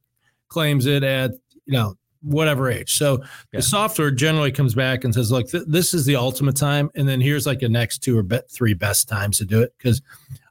claims 0.48 0.86
it 0.86 1.02
at 1.02 1.32
you 1.66 1.72
know 1.72 1.96
whatever 2.22 2.70
age. 2.70 2.94
So 2.94 3.18
Yeah. 3.18 3.58
the 3.58 3.62
software 3.62 4.12
generally 4.12 4.52
comes 4.52 4.76
back 4.76 5.02
and 5.02 5.12
says, 5.12 5.32
look, 5.32 5.48
th- 5.50 5.64
this 5.66 5.92
is 5.92 6.06
the 6.06 6.14
ultimate 6.14 6.54
time, 6.56 6.88
and 6.94 7.08
then 7.08 7.20
here's 7.20 7.46
like 7.46 7.58
the 7.58 7.68
next 7.68 7.98
two 7.98 8.16
or 8.16 8.22
be- 8.22 8.38
three 8.48 8.74
best 8.74 9.08
times 9.08 9.38
to 9.38 9.44
do 9.44 9.60
it 9.60 9.74
because 9.76 10.00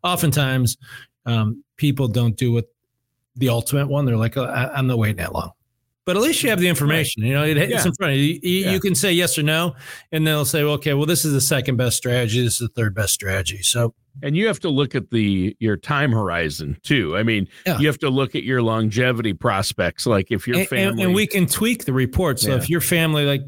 oftentimes 0.04 0.78
um, 1.26 1.64
people 1.82 2.08
don't 2.08 2.38
do 2.38 2.56
it 2.60 2.70
the 3.36 3.50
ultimate 3.50 3.88
one. 3.88 4.06
They're 4.06 4.16
like, 4.18 4.38
oh, 4.38 4.44
I- 4.46 4.72
I'm 4.78 4.86
not 4.86 5.00
waiting 5.00 5.18
that 5.18 5.34
long. 5.34 5.52
But 6.06 6.16
at 6.16 6.22
least 6.22 6.44
you 6.44 6.50
have 6.50 6.60
the 6.60 6.68
information. 6.68 7.24
You 7.24 7.34
know, 7.34 7.44
it, 7.44 7.58
it's 7.58 7.86
in 7.86 7.94
front 7.94 8.14
of 8.14 8.18
you. 8.20 8.40
You, 8.44 8.66
Yeah. 8.66 8.72
you 8.72 8.80
can 8.80 8.94
say 8.96 9.12
yes 9.14 9.38
or 9.38 9.44
no, 9.44 9.76
and 10.12 10.26
they'll 10.26 10.46
say, 10.46 10.64
well, 10.64 10.74
okay, 10.74 10.94
well, 10.94 11.06
this 11.06 11.26
is 11.26 11.34
the 11.34 11.42
second 11.42 11.78
best 11.78 11.98
strategy. 11.98 12.44
This 12.44 12.54
is 12.56 12.68
the 12.68 12.68
third 12.70 12.94
best 12.96 13.14
strategy. 13.14 13.62
So, 13.62 13.94
and 14.22 14.36
you 14.36 14.46
have 14.48 14.60
to 14.62 14.70
look 14.70 14.94
at 14.96 15.10
the 15.12 15.56
your 15.60 15.78
time 15.78 16.12
horizon 16.12 16.78
too. 16.84 17.16
I 17.18 17.24
mean, 17.24 17.48
Yeah. 17.66 17.78
you 17.80 17.88
have 17.88 18.00
to 18.00 18.10
look 18.10 18.36
at 18.36 18.44
your 18.44 18.62
longevity 18.62 19.34
prospects. 19.34 20.06
Like 20.06 20.32
if 20.32 20.48
your 20.48 20.58
and, 20.60 20.68
family, 20.68 21.04
and 21.04 21.14
we 21.16 21.26
can 21.28 21.46
tweak 21.48 21.86
the 21.86 21.94
report. 21.94 22.40
So 22.40 22.50
Yeah. 22.52 22.58
if 22.58 22.70
your 22.70 22.82
family, 22.82 23.26
like 23.26 23.42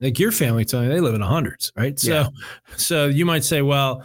like 0.00 0.18
your 0.18 0.32
family, 0.32 0.64
Tony, 0.64 0.88
they 0.88 1.00
live 1.00 1.14
in 1.14 1.20
the 1.20 1.26
hundreds, 1.26 1.72
right? 1.76 1.98
So, 1.98 2.12
Yeah. 2.12 2.28
so 2.76 3.06
you 3.06 3.24
might 3.26 3.44
say, 3.44 3.62
well, 3.62 4.02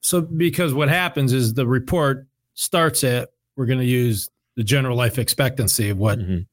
so 0.00 0.20
because 0.22 0.72
what 0.72 0.88
happens 0.88 1.32
is 1.32 1.52
the 1.54 1.66
report 1.66 2.27
starts 2.58 3.04
at 3.04 3.28
we're 3.56 3.66
going 3.66 3.78
to 3.78 3.84
use 3.84 4.28
the 4.56 4.64
general 4.64 4.96
life 4.96 5.18
expectancy 5.18 5.88
of 5.90 5.98
what 5.98 6.18
Mhm. 6.18 6.44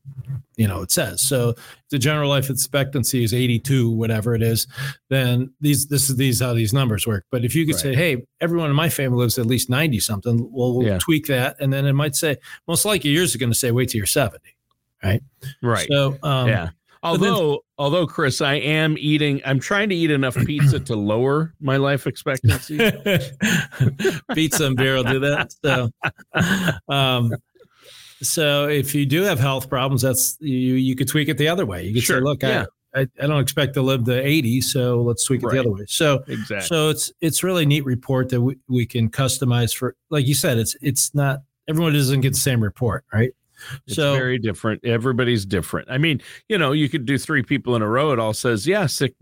you 0.58 0.68
know 0.68 0.84
it 0.84 0.92
says. 0.92 1.22
So 1.28 1.50
if 1.50 1.58
the 1.90 1.98
general 1.98 2.30
life 2.30 2.52
expectancy 2.52 3.24
is 3.24 3.34
82, 3.34 3.90
whatever 3.90 4.36
it 4.36 4.44
is, 4.44 4.68
then 5.10 5.52
these 5.60 5.88
this 5.88 6.08
is 6.10 6.16
these 6.16 6.40
how 6.40 6.54
these 6.54 6.72
numbers 6.74 7.08
work. 7.08 7.26
But 7.32 7.44
if 7.44 7.56
you 7.56 7.66
could 7.66 7.74
Right. 7.76 7.82
say, 7.82 7.96
hey, 7.96 8.24
everyone 8.40 8.70
in 8.70 8.76
my 8.76 8.90
family 8.90 9.18
lives 9.18 9.40
at 9.40 9.48
least 9.48 9.70
90 9.72 10.00
something, 10.00 10.48
well, 10.52 10.76
we'll 10.76 10.86
Yeah. 10.88 11.00
tweak 11.00 11.26
that, 11.28 11.56
and 11.60 11.74
then 11.74 11.86
it 11.88 11.94
might 11.94 12.16
say 12.16 12.38
most 12.68 12.86
likely 12.86 13.10
yours 13.10 13.32
is 13.32 13.38
going 13.38 13.52
to 13.52 13.58
say 13.58 13.72
wait 13.72 13.90
till 13.90 13.98
you're 13.98 14.06
70. 14.06 14.40
right, 15.04 15.22
Right. 15.64 15.88
So 15.92 16.18
um, 16.22 16.48
yeah. 16.48 16.70
Although, 17.06 17.62
although 17.78 18.08
Chris, 18.08 18.42
I 18.42 18.56
am 18.56 18.96
eating. 19.00 19.42
I'm 19.46 19.60
trying 19.60 19.90
to 19.90 19.96
eat 19.96 20.12
enough 20.12 20.36
pizza 20.36 20.80
to 20.80 20.96
lower 20.96 21.54
my 21.60 21.78
life 21.78 22.08
expectancy. 22.08 22.78
pizza 24.34 24.66
and 24.66 24.76
beer 24.76 24.96
will 24.96 25.04
do 25.04 25.20
that. 25.20 25.54
So, 25.64 25.90
um, 26.90 27.32
so 28.22 28.68
if 28.68 28.96
you 28.96 29.06
do 29.06 29.22
have 29.24 29.40
health 29.40 29.70
problems, 29.70 30.02
that's 30.02 30.38
you. 30.40 30.76
You 30.76 30.96
could 30.96 31.08
tweak 31.08 31.30
it 31.30 31.38
the 31.38 31.48
other 31.48 31.66
way. 31.66 31.86
You 31.86 31.94
could 31.94 32.04
Sure, 32.04 32.18
say, 32.20 32.24
look, 32.24 32.42
yeah. 32.44 32.66
I, 32.96 33.02
I 33.02 33.08
I 33.22 33.28
don't 33.28 33.42
expect 33.42 33.74
to 33.76 33.82
live 33.82 34.06
to 34.06 34.20
80, 34.26 34.62
so 34.62 35.02
let's 35.02 35.26
tweak 35.26 35.44
it 35.44 35.48
Right. 35.48 35.54
the 35.54 35.60
other 35.60 35.72
way. 35.72 35.86
So. 35.88 36.24
exactly. 36.28 36.68
So 36.68 36.90
it's 36.90 37.12
it's 37.22 37.44
really 37.44 37.66
neat 37.66 37.86
report 37.86 38.30
that 38.30 38.42
we, 38.42 38.58
we 38.68 38.86
can 38.86 39.10
customize 39.10 39.76
for 39.76 39.96
like 40.10 40.26
you 40.28 40.34
said 40.36 40.58
it's 40.58 40.76
it's 40.82 41.14
not 41.14 41.42
everyone 41.68 41.94
doesn't 41.94 42.22
get 42.22 42.34
the 42.34 42.40
same 42.40 42.62
report 42.64 43.04
right 43.14 43.32
It's 43.88 43.96
so 43.96 44.14
very 44.16 44.38
different. 44.38 44.84
Everybody's 44.86 45.46
different. 45.46 45.90
I 45.90 45.98
mean, 45.98 46.22
you 46.50 46.58
know, 46.58 46.72
you 46.72 46.90
could 46.90 47.06
do 47.06 47.18
three 47.18 47.44
people 47.44 47.76
in 47.76 47.82
a 47.82 47.88
row. 47.88 48.12
It 48.12 48.20
all 48.20 48.34
says, 48.34 48.68
yeah, 48.68 48.86
sick, 48.86 49.14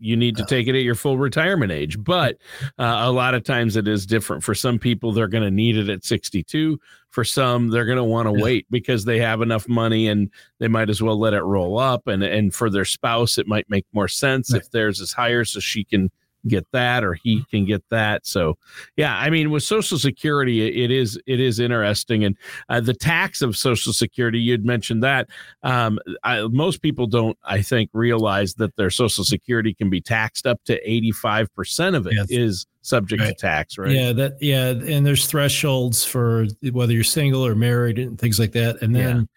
you 0.00 0.16
need 0.16 0.36
to 0.36 0.44
take 0.44 0.66
it 0.68 0.74
at 0.76 0.82
your 0.82 0.94
full 0.94 1.18
retirement 1.18 1.72
age. 1.72 2.02
But 2.02 2.36
uh, 2.78 3.00
a 3.02 3.10
lot 3.10 3.34
of 3.34 3.44
times 3.44 3.76
it 3.76 3.88
is 3.88 4.06
different. 4.06 4.42
For 4.42 4.54
some 4.54 4.78
people, 4.78 5.12
they're 5.12 5.28
going 5.28 5.44
to 5.44 5.50
need 5.50 5.76
it 5.76 5.88
at 5.88 6.04
62. 6.04 6.78
For 7.10 7.24
some, 7.24 7.68
they're 7.68 7.84
going 7.84 7.98
to 7.98 8.04
want 8.04 8.26
to 8.26 8.32
wait 8.32 8.66
because 8.70 9.04
they 9.04 9.18
have 9.18 9.42
enough 9.42 9.68
money 9.68 10.08
and 10.08 10.30
they 10.60 10.68
might 10.68 10.88
as 10.88 11.02
well 11.02 11.18
let 11.18 11.34
it 11.34 11.42
roll 11.42 11.78
up. 11.78 12.06
And 12.06 12.22
and 12.22 12.54
for 12.54 12.70
their 12.70 12.86
spouse, 12.86 13.36
it 13.36 13.46
might 13.46 13.68
make 13.68 13.84
more 13.92 14.08
sense 14.08 14.50
Right. 14.52 14.62
if 14.62 14.70
theirs 14.70 14.98
is 14.98 15.12
higher, 15.12 15.44
so 15.44 15.60
she 15.60 15.84
can 15.84 16.10
get 16.48 16.66
that 16.72 17.04
or 17.04 17.14
he 17.14 17.44
can 17.50 17.64
get 17.64 17.82
that. 17.90 18.26
So 18.26 18.56
yeah, 18.96 19.16
I 19.16 19.30
mean, 19.30 19.50
with 19.50 19.62
Social 19.62 19.98
Security, 19.98 20.84
it- 20.84 20.90
is 20.90 21.18
it 21.26 21.40
is 21.40 21.58
interesting 21.60 22.24
and 22.24 22.36
uh, 22.68 22.80
the 22.80 22.94
tax 22.94 23.40
of 23.42 23.56
Social 23.56 23.92
Security. 23.92 24.38
You'd 24.38 24.64
mentioned 24.64 25.02
that. 25.02 25.28
Um, 25.62 25.98
I, 26.24 26.42
most 26.50 26.82
people 26.82 27.06
don't, 27.06 27.38
I 27.44 27.62
think, 27.62 27.90
realize 27.92 28.54
that 28.54 28.74
their 28.76 28.90
Social 28.90 29.24
Security 29.24 29.72
can 29.74 29.88
be 29.90 30.00
taxed 30.00 30.46
up 30.46 30.60
to 30.64 30.78
eighty 30.88 31.12
five 31.12 31.54
percent 31.54 31.96
of 31.96 32.06
it 32.06 32.14
is 32.28 32.66
Yes. 32.66 32.66
subject 32.82 33.22
to 33.22 33.34
tax. 33.34 33.78
Right. 33.78 33.92
yeah 33.92 34.12
that 34.12 34.32
yeah 34.40 34.70
and 34.70 35.06
there's 35.06 35.26
thresholds 35.26 36.04
for 36.04 36.46
whether 36.72 36.92
you're 36.92 37.04
single 37.04 37.46
or 37.46 37.54
married 37.54 37.98
and 37.98 38.18
things 38.18 38.38
like 38.40 38.52
that 38.52 38.82
and 38.82 38.94
then 38.94 39.28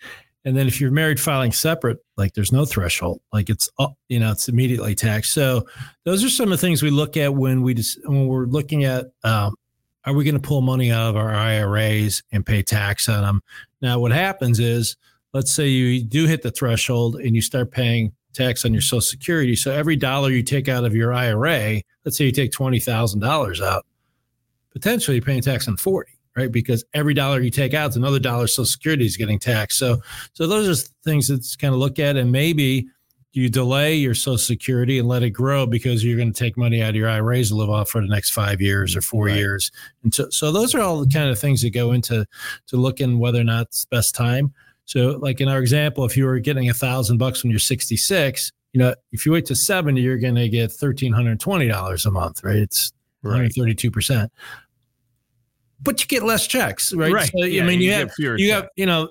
and 0.45 0.55
then 0.55 0.67
if 0.67 0.79
you're 0.79 0.91
married 0.91 1.19
filing 1.19 1.51
separate 1.51 1.97
like 2.17 2.33
there's 2.33 2.51
no 2.51 2.65
threshold 2.65 3.19
like 3.33 3.49
it's 3.49 3.69
you 4.07 4.19
know 4.19 4.31
it's 4.31 4.47
immediately 4.47 4.95
taxed 4.95 5.33
so 5.33 5.65
those 6.05 6.23
are 6.23 6.29
some 6.29 6.45
of 6.45 6.51
the 6.51 6.57
things 6.57 6.81
we 6.81 6.91
look 6.91 7.17
at 7.17 7.33
when 7.33 7.61
we 7.61 7.73
just 7.73 7.99
when 8.07 8.27
we're 8.27 8.45
looking 8.45 8.83
at 8.85 9.07
um, 9.23 9.55
are 10.05 10.13
we 10.13 10.23
going 10.23 10.35
to 10.35 10.41
pull 10.41 10.61
money 10.61 10.91
out 10.91 11.09
of 11.09 11.15
our 11.15 11.33
IRAs 11.33 12.21
and 12.31 12.45
pay 12.45 12.61
tax 12.61 13.09
on 13.09 13.23
them? 13.23 13.41
Now, 13.81 13.99
what 13.99 14.11
happens 14.11 14.59
is, 14.59 14.95
let's 15.33 15.51
say 15.51 15.67
you 15.67 16.03
do 16.03 16.27
hit 16.27 16.43
the 16.43 16.51
threshold 16.51 17.15
and 17.15 17.35
you 17.35 17.41
start 17.41 17.71
paying 17.71 18.13
tax 18.33 18.65
on 18.65 18.73
your 18.73 18.81
Social 18.81 19.01
Security. 19.01 19.55
So 19.55 19.71
every 19.71 19.95
dollar 19.95 20.29
you 20.29 20.43
take 20.43 20.69
out 20.69 20.85
of 20.85 20.95
your 20.95 21.13
IRA, 21.13 21.81
let's 22.03 22.17
say 22.17 22.25
you 22.25 22.31
take 22.31 22.51
twenty 22.51 22.79
thousand 22.79 23.21
dollars 23.21 23.61
out, 23.61 23.85
potentially 24.71 25.17
you're 25.17 25.25
paying 25.25 25.41
tax 25.41 25.67
on 25.67 25.77
forty, 25.77 26.14
right? 26.35 26.51
Because 26.51 26.83
every 26.93 27.13
dollar 27.13 27.41
you 27.41 27.49
take 27.49 27.73
out 27.73 27.91
is 27.91 27.95
another 27.95 28.19
dollar 28.19 28.47
Social 28.47 28.65
Security 28.65 29.05
is 29.05 29.17
getting 29.17 29.39
taxed. 29.39 29.77
So, 29.77 30.01
so 30.33 30.47
those 30.47 30.67
are 30.67 30.89
things 31.03 31.27
that's 31.27 31.55
kind 31.55 31.73
of 31.73 31.79
look 31.79 31.99
at, 31.99 32.17
and 32.17 32.31
maybe 32.31 32.87
you 33.33 33.49
delay 33.49 33.95
your 33.95 34.15
Social 34.15 34.37
Security 34.37 34.97
and 34.99 35.07
let 35.07 35.21
it 35.23 35.31
grow 35.31 35.65
because 35.65 36.03
you're 36.05 36.15
going 36.17 36.31
to 36.31 36.37
take 36.39 36.55
money 36.57 36.81
out 36.81 36.89
of 36.91 36.95
your 36.95 37.09
IRAs 37.09 37.49
to 37.49 37.55
live 37.55 37.69
off 37.69 37.89
for 37.89 37.99
the 38.01 38.07
next 38.07 38.31
five 38.31 38.61
years 38.61 38.95
or 38.95 39.01
four 39.01 39.25
Right. 39.25 39.35
years. 39.35 39.71
And 40.03 40.13
so, 40.13 40.29
so 40.29 40.51
those 40.51 40.73
are 40.73 40.79
all 40.81 40.99
the 41.03 41.07
kind 41.11 41.29
of 41.29 41.37
things 41.37 41.61
that 41.61 41.71
go 41.71 41.91
into 41.91 42.25
to 42.67 42.77
looking 42.77 43.19
whether 43.19 43.39
or 43.39 43.43
not 43.43 43.63
it's 43.67 43.85
best 43.85 44.15
time. 44.15 44.53
So, 44.85 45.17
like 45.21 45.41
in 45.41 45.49
our 45.49 45.59
example, 45.59 46.05
if 46.05 46.15
you 46.15 46.25
were 46.25 46.39
getting 46.39 46.69
a 46.69 46.73
thousand 46.73 47.17
bucks 47.17 47.43
when 47.43 47.49
you're 47.49 47.59
66, 47.59 48.51
you 48.71 48.79
know, 48.79 48.93
if 49.11 49.25
you 49.25 49.31
wait 49.31 49.45
to 49.47 49.55
70, 49.55 49.99
you're 50.01 50.17
going 50.17 50.35
to 50.35 50.47
get 50.49 50.71
thirteen 50.71 51.11
hundred 51.13 51.39
twenty 51.39 51.67
dollars 51.67 52.05
a 52.05 52.11
month, 52.11 52.43
right? 52.43 52.57
It's 52.57 52.91
Right. 53.23 53.31
132 53.31 53.89
percent. 53.89 54.31
But 55.81 56.01
you 56.01 56.07
get 56.07 56.23
less 56.23 56.47
checks, 56.47 56.93
right? 56.93 57.11
Right. 57.11 57.31
So, 57.37 57.45
Yeah, 57.45 57.63
I 57.63 57.67
mean, 57.67 57.79
you 57.81 57.87
you, 57.87 57.93
have 57.93 58.11
you 58.19 58.37
checks. 58.37 58.51
have 58.51 58.67
you 58.75 58.85
know 58.85 59.09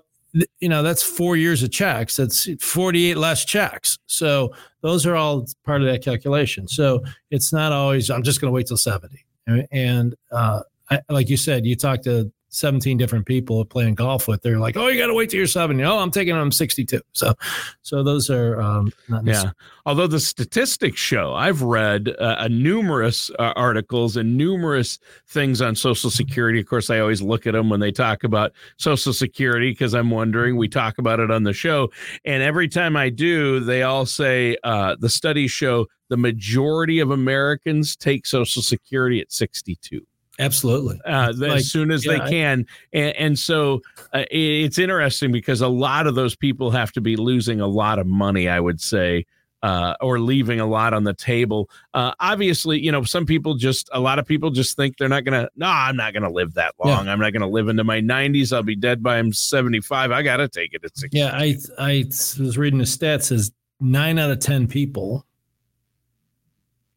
you 0.60 0.68
know 0.68 0.82
that's 0.82 1.02
four 1.02 1.36
years 1.36 1.62
of 1.62 1.70
checks. 1.70 2.16
That's 2.16 2.48
forty 2.60 3.10
eight 3.10 3.16
less 3.16 3.44
checks. 3.44 3.98
So 4.06 4.52
those 4.80 5.06
are 5.06 5.14
all 5.16 5.46
part 5.64 5.80
of 5.82 5.86
that 5.88 6.02
calculation. 6.02 6.66
So 6.68 7.02
it's 7.30 7.52
not 7.52 7.72
always 7.72 8.10
I'm 8.10 8.22
just 8.22 8.40
going 8.40 8.50
to 8.50 8.54
wait 8.54 8.66
till 8.66 8.76
seventy. 8.76 9.24
And- 9.46 9.68
And 9.70 10.14
uh, 10.32 10.60
I, 10.90 11.00
like 11.08 11.28
you 11.28 11.36
said, 11.36 11.64
you 11.66 11.76
talk 11.76 12.02
to 12.02 12.30
17 12.54 12.96
different 12.96 13.26
people 13.26 13.64
playing 13.64 13.96
golf 13.96 14.28
with. 14.28 14.42
They're 14.42 14.58
like, 14.58 14.76
"Oh, 14.76 14.88
you 14.88 14.98
got 14.98 15.08
to 15.08 15.14
wait 15.14 15.30
till 15.30 15.38
you're 15.38 15.46
70." 15.46 15.82
Oh, 15.82 15.98
I'm 15.98 16.10
taking 16.10 16.34
them 16.34 16.52
62. 16.52 17.00
So, 17.12 17.34
so 17.82 18.02
those 18.02 18.30
are 18.30 18.60
um, 18.60 18.92
not 19.08 19.24
Yeah. 19.24 19.50
Although 19.86 20.06
the 20.06 20.20
statistics 20.20 21.00
show, 21.00 21.34
I've 21.34 21.62
read 21.62 22.14
uh, 22.20 22.36
uh, 22.38 22.48
numerous 22.48 23.30
uh, 23.38 23.52
articles 23.56 24.16
and 24.16 24.36
numerous 24.36 24.98
things 25.28 25.60
on 25.60 25.74
Social 25.74 26.10
Security. 26.10 26.60
Of 26.60 26.66
course, 26.66 26.90
I 26.90 27.00
always 27.00 27.20
look 27.20 27.46
at 27.46 27.52
them 27.52 27.68
when 27.68 27.80
they 27.80 27.92
talk 27.92 28.24
about 28.24 28.52
Social 28.78 29.12
Security 29.12 29.70
because 29.72 29.94
I'm 29.94 30.10
wondering. 30.10 30.56
We 30.56 30.68
talk 30.68 30.98
about 30.98 31.20
it 31.20 31.30
on 31.30 31.42
the 31.42 31.52
show, 31.52 31.90
and 32.24 32.42
every 32.42 32.68
time 32.68 32.96
I 32.96 33.10
do, 33.10 33.60
they 33.60 33.82
all 33.82 34.06
say 34.06 34.56
uh, 34.62 34.96
the 34.98 35.10
studies 35.10 35.50
show 35.50 35.86
the 36.08 36.16
majority 36.16 37.00
of 37.00 37.10
Americans 37.10 37.96
take 37.96 38.26
Social 38.26 38.62
Security 38.62 39.20
at 39.20 39.32
62 39.32 40.06
absolutely. 40.38 41.00
uh, 41.04 41.32
Like, 41.36 41.58
as 41.58 41.70
soon 41.70 41.90
as 41.90 42.04
yeah, 42.04 42.12
they 42.24 42.30
can. 42.30 42.66
And, 42.92 43.16
and 43.16 43.38
so 43.38 43.80
uh, 44.12 44.24
it's 44.30 44.78
interesting 44.78 45.32
because 45.32 45.60
a 45.60 45.68
lot 45.68 46.06
of 46.06 46.14
those 46.14 46.34
people 46.36 46.70
have 46.70 46.92
to 46.92 47.00
be 47.00 47.16
losing 47.16 47.60
a 47.60 47.66
lot 47.66 47.98
of 47.98 48.06
money, 48.06 48.48
I 48.48 48.60
would 48.60 48.80
say. 48.80 49.26
Uh, 49.62 49.94
or 50.02 50.20
leaving 50.20 50.60
a 50.60 50.66
lot 50.66 50.92
on 50.92 51.04
the 51.04 51.14
table. 51.14 51.70
Uh, 51.94 52.12
obviously, 52.20 52.78
you 52.78 52.92
know, 52.92 53.02
some 53.02 53.24
people 53.24 53.54
just, 53.54 53.88
a 53.94 53.98
lot 53.98 54.18
of 54.18 54.26
people 54.26 54.50
just 54.50 54.76
think 54.76 54.98
they're 54.98 55.08
not 55.08 55.24
going 55.24 55.42
to, 55.42 55.48
no, 55.56 55.66
I'm 55.66 55.96
not 55.96 56.12
going 56.12 56.22
to 56.22 56.28
live 56.28 56.52
that 56.52 56.74
Yeah. 56.84 56.96
long. 56.96 57.08
I'm 57.08 57.18
not 57.18 57.32
going 57.32 57.40
to 57.40 57.48
live 57.48 57.68
into 57.68 57.82
my 57.82 57.98
90s. 58.02 58.52
I'll 58.52 58.62
be 58.62 58.76
dead 58.76 59.02
by 59.02 59.16
I'm 59.16 59.32
75. 59.32 60.10
I 60.10 60.22
got 60.22 60.36
to 60.36 60.48
take 60.48 60.74
it 60.74 60.84
at 60.84 60.94
60. 60.98 61.18
Yeah, 61.18 61.30
I 61.32 61.56
I 61.78 62.04
was 62.06 62.58
reading 62.58 62.78
the 62.78 62.84
stats 62.84 63.22
says 63.22 63.52
nine 63.80 64.18
out 64.18 64.30
of 64.30 64.38
ten 64.40 64.66
people 64.66 65.24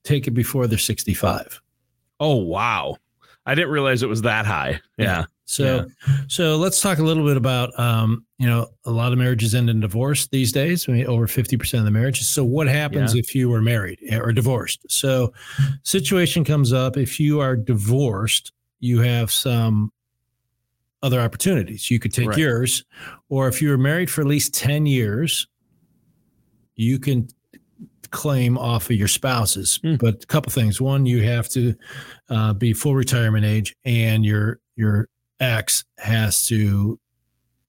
take 0.04 0.28
it 0.28 0.32
before 0.32 0.68
they're 0.68 0.78
65. 0.78 1.62
Oh, 2.20 2.36
wow. 2.36 2.98
I 3.48 3.56
didn't 3.56 3.72
realize 3.72 4.04
it 4.04 4.10
was 4.10 4.22
that 4.24 4.46
high. 4.46 4.80
Yeah. 4.98 5.26
So, 5.46 5.88
so 6.28 6.58
let's 6.58 6.82
talk 6.82 6.98
a 7.00 7.04
little 7.04 7.26
bit 7.26 7.38
about, 7.38 7.78
um, 7.80 8.26
you 8.38 8.46
know, 8.46 8.68
a 8.84 8.92
lot 8.92 9.14
of 9.14 9.18
marriages 9.18 9.56
end 9.56 9.70
in 9.70 9.80
divorce 9.80 10.28
these 10.28 10.52
days. 10.52 10.90
I 10.90 10.92
mean, 10.92 11.06
over 11.08 11.26
50% 11.26 11.80
of 11.80 11.86
the 11.86 11.92
marriages. 11.92 12.28
So 12.28 12.44
what 12.44 12.68
happens 12.68 13.16
if 13.16 13.34
you 13.34 13.48
were 13.50 13.62
married 13.62 14.00
or 14.12 14.34
divorced? 14.34 14.86
So 14.92 15.32
situation 15.84 16.44
comes 16.44 16.74
up. 16.74 16.98
If 16.98 17.18
you 17.18 17.40
are 17.40 17.56
divorced, 17.56 18.52
you 18.82 19.00
have 19.00 19.32
some 19.32 19.94
other 21.02 21.22
opportunities. 21.22 21.90
You 21.90 22.00
could 22.00 22.12
take 22.12 22.28
Right. 22.28 22.38
yours, 22.38 22.84
or 23.30 23.48
if 23.48 23.62
you 23.62 23.70
were 23.70 23.78
married 23.78 24.10
for 24.12 24.20
at 24.20 24.28
least 24.28 24.54
10 24.54 24.86
years, 24.86 25.48
you 26.76 27.00
can 27.00 27.30
claim 28.18 28.58
off 28.58 28.90
of 28.90 28.96
your 28.96 29.08
spouses. 29.08 29.80
Hmm. 29.84 29.96
But 29.96 30.24
a 30.24 30.26
couple 30.26 30.52
things. 30.52 30.82
One, 30.82 31.06
you 31.06 31.22
have 31.22 31.48
to 31.50 31.76
uh, 32.30 32.54
be 32.54 32.74
full 32.74 32.96
retirement 32.96 33.46
age, 33.46 33.76
and 33.86 34.26
your 34.26 34.60
your 34.76 35.08
ex 35.40 35.86
has 35.98 36.46
to 36.48 37.00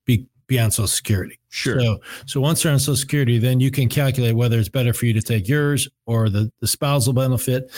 be 0.06 0.26
be 0.46 0.58
on 0.58 0.70
Social 0.70 0.88
Security. 0.88 1.38
Sure. 1.50 1.78
So 1.80 2.00
so 2.26 2.40
once 2.40 2.62
they're 2.62 2.72
on 2.72 2.78
Social 2.78 2.96
Security, 2.96 3.38
then 3.38 3.60
you 3.60 3.70
can 3.70 3.88
calculate 3.88 4.34
whether 4.34 4.58
it's 4.58 4.70
better 4.70 4.94
for 4.94 5.04
you 5.04 5.12
to 5.12 5.22
take 5.22 5.46
yours 5.46 5.86
or 6.06 6.30
the 6.30 6.50
the 6.60 6.66
spousal 6.66 7.12
benefit, 7.12 7.70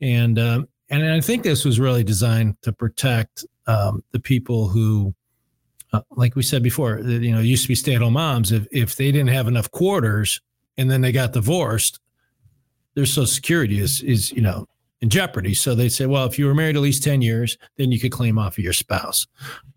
and 0.00 0.38
um, 0.38 0.68
and 0.88 1.04
I 1.06 1.20
think 1.20 1.42
this 1.42 1.64
was 1.64 1.78
really 1.78 2.04
designed 2.04 2.56
to 2.62 2.72
protect 2.72 3.44
um, 3.66 4.02
the 4.12 4.20
people 4.20 4.68
who. 4.68 5.14
Uh, 5.92 6.00
like 6.16 6.34
we 6.34 6.42
said 6.42 6.60
before, 6.60 6.98
you 6.98 7.30
know, 7.30 7.38
used 7.38 7.62
to 7.62 7.68
be 7.68 7.76
stay-at-home 7.76 8.14
moms. 8.14 8.50
If 8.50 8.66
if 8.72 8.96
they 8.96 9.12
didn't 9.12 9.28
have 9.28 9.46
enough 9.46 9.70
quarters 9.70 10.40
and 10.76 10.90
then 10.90 11.02
they 11.02 11.12
got 11.12 11.32
divorced, 11.32 12.00
their 12.94 13.06
Social 13.06 13.26
Security 13.26 13.80
is 13.80 14.02
is 14.02 14.32
you 14.32 14.40
know 14.42 14.66
in 15.00 15.10
jeopardy. 15.10 15.52
So 15.54 15.74
they 15.74 15.88
say, 15.88 16.06
well, 16.06 16.24
if 16.26 16.38
you 16.38 16.46
were 16.46 16.54
married 16.54 16.76
at 16.76 16.82
least 16.82 17.02
ten 17.02 17.20
years, 17.22 17.58
then 17.76 17.90
you 17.92 17.98
could 18.00 18.12
claim 18.12 18.38
off 18.38 18.56
of 18.58 18.64
your 18.64 18.72
spouse. 18.72 19.26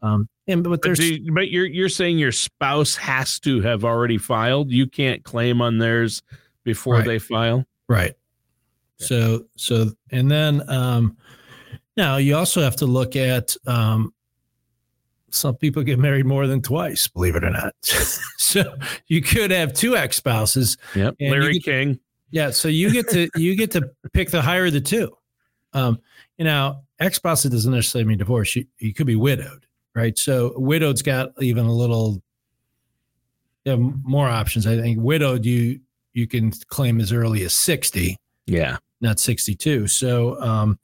Um, 0.01 0.29
and 0.47 0.63
but 0.63 0.69
But, 0.69 0.81
there's 0.83 0.99
do 0.99 1.15
you- 1.15 1.31
but 1.33 1.49
you're 1.49 1.65
you're 1.65 1.89
saying 1.89 2.17
your 2.19 2.31
spouse 2.31 2.95
has 2.95 3.39
to 3.41 3.61
have 3.61 3.83
already 3.83 4.17
filed. 4.17 4.71
You 4.71 4.87
can't 4.87 5.23
claim 5.23 5.61
on 5.61 5.77
theirs 5.79 6.21
before 6.63 6.95
Right. 6.95 7.05
they 7.05 7.19
file. 7.19 7.65
right. 7.87 8.13
So 8.99 9.45
so 9.57 9.91
and 10.11 10.29
then 10.31 10.67
um, 10.69 11.17
now 11.97 12.17
you 12.17 12.35
also 12.35 12.61
have 12.61 12.75
to 12.77 12.85
look 12.85 13.15
at 13.15 13.55
um, 13.67 14.13
some 15.29 15.55
people 15.55 15.83
get 15.83 15.99
married 15.99 16.25
more 16.25 16.47
than 16.47 16.61
twice, 16.61 17.07
believe 17.07 17.35
it 17.35 17.43
or 17.43 17.49
not. 17.49 17.73
so 17.81 18.75
you 19.07 19.21
could 19.21 19.51
have 19.51 19.73
two 19.73 19.95
ex 19.97 20.17
spouses 20.17 20.77
Yep. 20.95 21.15
Larry 21.19 21.53
get- 21.59 21.63
King. 21.63 21.99
Yeah, 22.31 22.51
so 22.51 22.67
you 22.67 22.91
get 22.91 23.09
to 23.09 23.29
you 23.35 23.55
get 23.55 23.71
to 23.71 23.89
pick 24.13 24.31
the 24.31 24.41
higher 24.41 24.65
of 24.65 24.73
the 24.73 24.81
two. 24.81 25.15
Um, 25.73 25.99
you 26.37 26.45
know, 26.45 26.81
ex 26.99 27.15
spouse 27.17 27.43
doesn't 27.43 27.71
necessarily 27.71 28.07
mean 28.07 28.17
divorce. 28.17 28.55
You, 28.55 28.65
you 28.79 28.93
could 28.93 29.07
be 29.07 29.15
widowed, 29.15 29.65
right? 29.95 30.17
So 30.17 30.53
widowed's 30.57 31.01
got 31.01 31.29
even 31.41 31.65
a 31.65 31.71
little 31.73 32.21
you 33.65 33.71
have 33.71 33.79
more 34.03 34.27
options. 34.27 34.65
I 34.67 34.77
think 34.77 34.99
widowed 35.01 35.45
you 35.45 35.79
you 36.13 36.27
can 36.27 36.51
claim 36.69 36.99
as 36.99 37.11
early 37.11 37.43
as 37.43 37.53
sixty, 37.53 38.17
Yeah. 38.45 38.77
not 39.01 39.19
sixty 39.19 39.55
two. 39.55 39.87
So 39.87 40.41
um, 40.41 40.79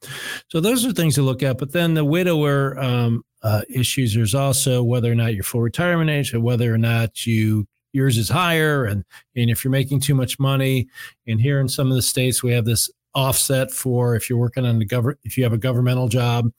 so 0.50 0.60
those 0.60 0.86
are 0.86 0.92
things 0.94 1.16
to 1.16 1.22
look 1.24 1.44
at. 1.44 1.58
But 1.58 1.72
then 1.72 1.94
the 1.94 2.06
widower 2.06 2.78
um, 2.80 3.24
uh, 3.42 3.62
issues. 3.70 4.14
There's 4.16 4.36
also 4.36 4.84
whether 4.84 5.12
or 5.12 5.16
not 5.16 5.34
you're 5.34 5.44
full 5.44 5.62
retirement 5.62 6.10
age, 6.10 6.34
or 6.34 6.40
whether 6.40 6.74
or 6.74 6.78
not 6.78 7.26
you 7.26 7.68
yours 7.94 8.18
is 8.18 8.28
higher, 8.30 8.86
and 8.86 9.06
and 9.36 9.50
if 9.50 9.64
you're 9.64 9.72
making 9.72 10.02
too 10.02 10.16
much 10.16 10.40
money. 10.40 10.88
And 11.28 11.40
here 11.40 11.60
in 11.62 11.70
some 11.70 11.90
of 11.90 11.96
the 11.96 12.02
states, 12.02 12.44
we 12.44 12.52
have 12.52 12.66
this 12.66 12.90
offset 13.16 13.72
for 13.72 14.16
if 14.16 14.30
you're 14.30 14.40
working 14.40 14.66
on 14.66 14.80
the 14.80 14.86
government, 14.86 15.20
if 15.24 15.38
you 15.38 15.44
have 15.44 15.54
a 15.54 15.58
governmental 15.58 16.08
job. 16.10 16.52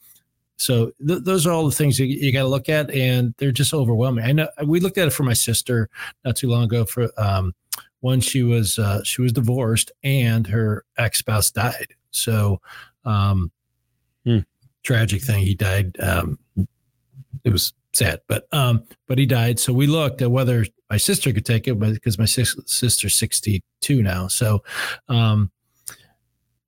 So 0.57 0.92
th- 1.07 1.25
those 1.25 1.47
are 1.47 1.53
all 1.53 1.66
the 1.66 1.75
things 1.75 1.99
you, 1.99 2.07
you 2.07 2.33
got 2.33 2.42
to 2.42 2.49
look 2.49 2.68
at, 2.68 2.88
and 2.92 3.35
they're 3.38 3.51
just 3.51 3.75
overwhelming. 3.75 4.25
I 4.25 4.31
know 4.33 4.49
we 4.64 4.79
looked 4.79 4.99
at 4.99 5.09
it 5.09 5.12
for 5.12 5.25
my 5.25 5.33
sister 5.33 5.90
not 6.25 6.37
too 6.37 6.49
long 6.49 6.62
ago. 6.64 6.85
For 6.85 7.11
um, 7.18 7.55
one, 8.01 8.20
she 8.20 8.42
was 8.44 8.79
uh, 8.79 9.03
she 9.03 9.20
was 9.20 9.33
divorced, 9.33 9.90
and 10.05 10.47
her 10.47 10.85
ex 10.97 11.18
spouse 11.18 11.51
died. 11.51 11.88
So, 12.12 12.61
um, 13.05 13.51
Hmm. 14.25 14.38
tragic 14.85 15.23
thing. 15.23 15.44
He 15.44 15.55
died. 15.55 15.97
Um, 16.01 16.38
it 17.42 17.53
was 17.53 17.73
sad, 17.92 18.20
but 18.29 18.47
um, 18.53 18.85
but 19.09 19.18
he 19.18 19.27
died. 19.27 19.59
So 19.59 19.73
we 19.73 19.87
looked 19.87 20.23
at 20.23 20.31
whether 20.31 20.64
my 20.95 20.99
sister 20.99 21.33
could 21.33 21.45
take 21.45 21.67
it, 21.67 21.75
but 21.75 21.93
because 21.93 22.21
my 22.21 22.25
sis- 22.25 22.57
sister's 22.67 23.17
sixty 23.17 23.65
two 23.81 24.01
now, 24.01 24.29
so 24.29 24.63
um, 25.09 25.51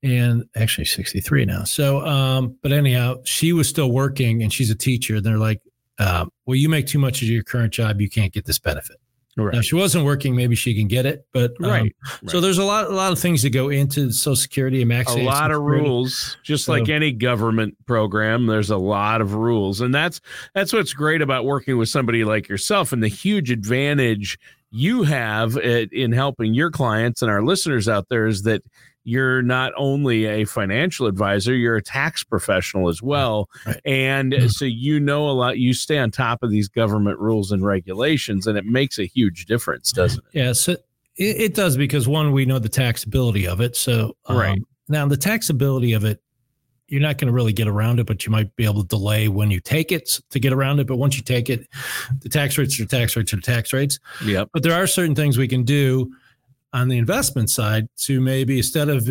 and 0.02 0.44
actually 0.56 0.84
63 0.84 1.44
now. 1.44 1.62
So, 1.62 2.04
um, 2.04 2.56
but 2.60 2.72
anyhow, 2.72 3.18
she 3.24 3.52
was 3.52 3.68
still 3.68 3.92
working 3.92 4.42
and 4.42 4.52
she's 4.52 4.68
a 4.70 4.74
teacher. 4.74 5.16
And 5.16 5.24
they're 5.24 5.38
like, 5.38 5.60
um, 5.98 6.30
well, 6.44 6.56
you 6.56 6.68
make 6.68 6.88
too 6.88 6.98
much 6.98 7.22
of 7.22 7.28
your 7.28 7.44
current 7.44 7.72
job. 7.72 8.00
You 8.00 8.10
can't 8.10 8.32
get 8.32 8.46
this 8.46 8.58
benefit. 8.58 8.96
Now, 9.36 9.58
if 9.58 9.66
she 9.66 9.74
wasn't 9.74 10.04
working, 10.06 10.34
maybe 10.34 10.54
she 10.54 10.74
can 10.74 10.88
get 10.88 11.04
it, 11.04 11.26
but, 11.32 11.52
um, 11.62 11.70
Right. 11.70 11.92
So 12.28 12.40
there's 12.40 12.56
a 12.58 12.64
lot, 12.64 12.86
a 12.86 12.94
lot 12.94 13.12
of 13.12 13.18
things 13.18 13.42
that 13.42 13.50
go 13.50 13.68
into 13.68 14.10
social 14.10 14.34
security 14.36 14.80
and 14.80 14.88
max. 14.88 15.12
a 15.14 15.18
lot 15.18 15.50
of 15.50 15.56
Security. 15.58 15.82
rules 15.84 16.36
just 16.42 16.64
So- 16.64 16.72
like 16.72 16.88
any 16.88 17.12
government 17.12 17.76
program 17.86 18.46
there's 18.46 18.70
a 18.70 18.76
lot 18.78 19.20
of 19.20 19.34
rules 19.34 19.80
and 19.82 19.94
that's 19.94 20.20
that's 20.54 20.72
what's 20.72 20.92
great 20.94 21.20
about 21.22 21.44
working 21.44 21.76
with 21.76 21.88
somebody 21.90 22.24
like 22.24 22.48
yourself 22.48 22.92
and 22.92 23.02
the 23.02 23.08
huge 23.08 23.50
advantage 23.50 24.38
you 24.70 25.02
have 25.04 25.56
at, 25.58 25.92
in 25.92 26.12
helping 26.12 26.54
your 26.54 26.70
clients 26.70 27.20
and 27.22 27.30
our 27.30 27.42
listeners 27.42 27.88
out 27.88 28.06
there 28.08 28.26
is 28.26 28.42
that 28.42 28.62
you're 29.08 29.40
not 29.40 29.72
only 29.76 30.24
a 30.26 30.44
financial 30.44 31.06
advisor 31.06 31.54
you're 31.54 31.76
a 31.76 31.82
tax 31.82 32.24
professional 32.24 32.88
as 32.88 33.00
well 33.00 33.48
Right. 33.64 33.80
and 33.84 34.32
Mhm. 34.32 34.50
so 34.50 34.64
you 34.64 34.98
know 34.98 35.30
a 35.30 35.32
lot 35.32 35.58
you 35.58 35.72
stay 35.72 35.96
on 35.98 36.10
top 36.10 36.42
of 36.42 36.50
these 36.50 36.68
government 36.68 37.18
rules 37.20 37.52
and 37.52 37.64
regulations 37.64 38.46
and 38.48 38.58
it 38.58 38.66
makes 38.66 38.98
a 38.98 39.04
huge 39.06 39.46
difference 39.46 39.92
doesn't 39.92 40.24
it 40.32 40.38
Yeah, 40.38 40.52
so 40.52 40.72
it, 40.72 40.80
it 41.18 41.54
does 41.54 41.76
because 41.76 42.06
one, 42.08 42.32
we 42.32 42.44
know 42.44 42.58
the 42.58 42.68
taxability 42.68 43.46
of 43.46 43.60
it. 43.62 43.74
So 43.76 44.16
um, 44.26 44.36
Right. 44.36 44.62
now 44.88 45.06
the 45.06 45.16
taxability 45.16 45.96
of 45.96 46.04
it, 46.04 46.20
you're 46.88 47.00
not 47.00 47.16
going 47.18 47.26
to 47.28 47.32
really 47.32 47.52
get 47.54 47.66
around 47.68 47.98
it, 48.00 48.06
but 48.06 48.26
you 48.26 48.30
might 48.32 48.54
be 48.56 48.64
able 48.64 48.82
to 48.82 48.86
delay 48.88 49.28
when 49.28 49.50
you 49.50 49.58
take 49.60 49.90
it 49.92 50.20
to 50.30 50.38
get 50.38 50.52
around 50.52 50.78
it. 50.78 50.86
But 50.86 50.96
once 50.96 51.16
you 51.16 51.22
take 51.22 51.48
it, 51.48 51.66
the 52.20 52.28
tax 52.28 52.58
rates 52.58 52.78
are 52.78 52.84
tax 52.86 53.16
rates 53.16 53.32
are 53.32 53.40
tax 53.40 53.72
rates. 53.72 53.98
yep 54.24 54.48
But 54.52 54.62
there 54.62 54.74
are 54.74 54.86
certain 54.86 55.14
things 55.14 55.38
we 55.38 55.48
can 55.48 55.62
do 55.64 56.12
on 56.72 56.88
the 56.88 56.98
investment 56.98 57.50
side 57.50 57.88
to 57.96 58.20
maybe 58.20 58.58
instead 58.58 58.88
of 58.88 59.08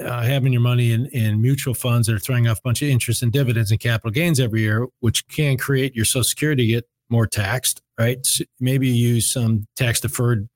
uh, 0.00 0.22
having 0.22 0.52
your 0.52 0.62
money 0.62 0.92
in, 0.92 1.06
in 1.06 1.40
mutual 1.40 1.74
funds 1.74 2.06
that 2.06 2.14
are 2.14 2.18
throwing 2.20 2.48
off 2.48 2.58
a 2.58 2.62
bunch 2.62 2.82
of 2.82 2.88
interest 2.88 3.22
and 3.22 3.32
dividends 3.32 3.70
and 3.70 3.80
capital 3.80 4.10
gains 4.10 4.40
every 4.40 4.60
year, 4.60 4.86
which 5.00 5.26
can 5.28 5.56
create 5.56 5.94
your 5.94 6.04
Social 6.04 6.24
Security 6.24 6.66
get 6.66 6.88
more 7.08 7.26
taxed, 7.26 7.82
right? 7.98 8.24
So 8.24 8.44
maybe 8.60 8.88
you 8.88 9.14
use 9.14 9.32
some 9.32 9.66
tax 9.76 10.00
deferred 10.00 10.48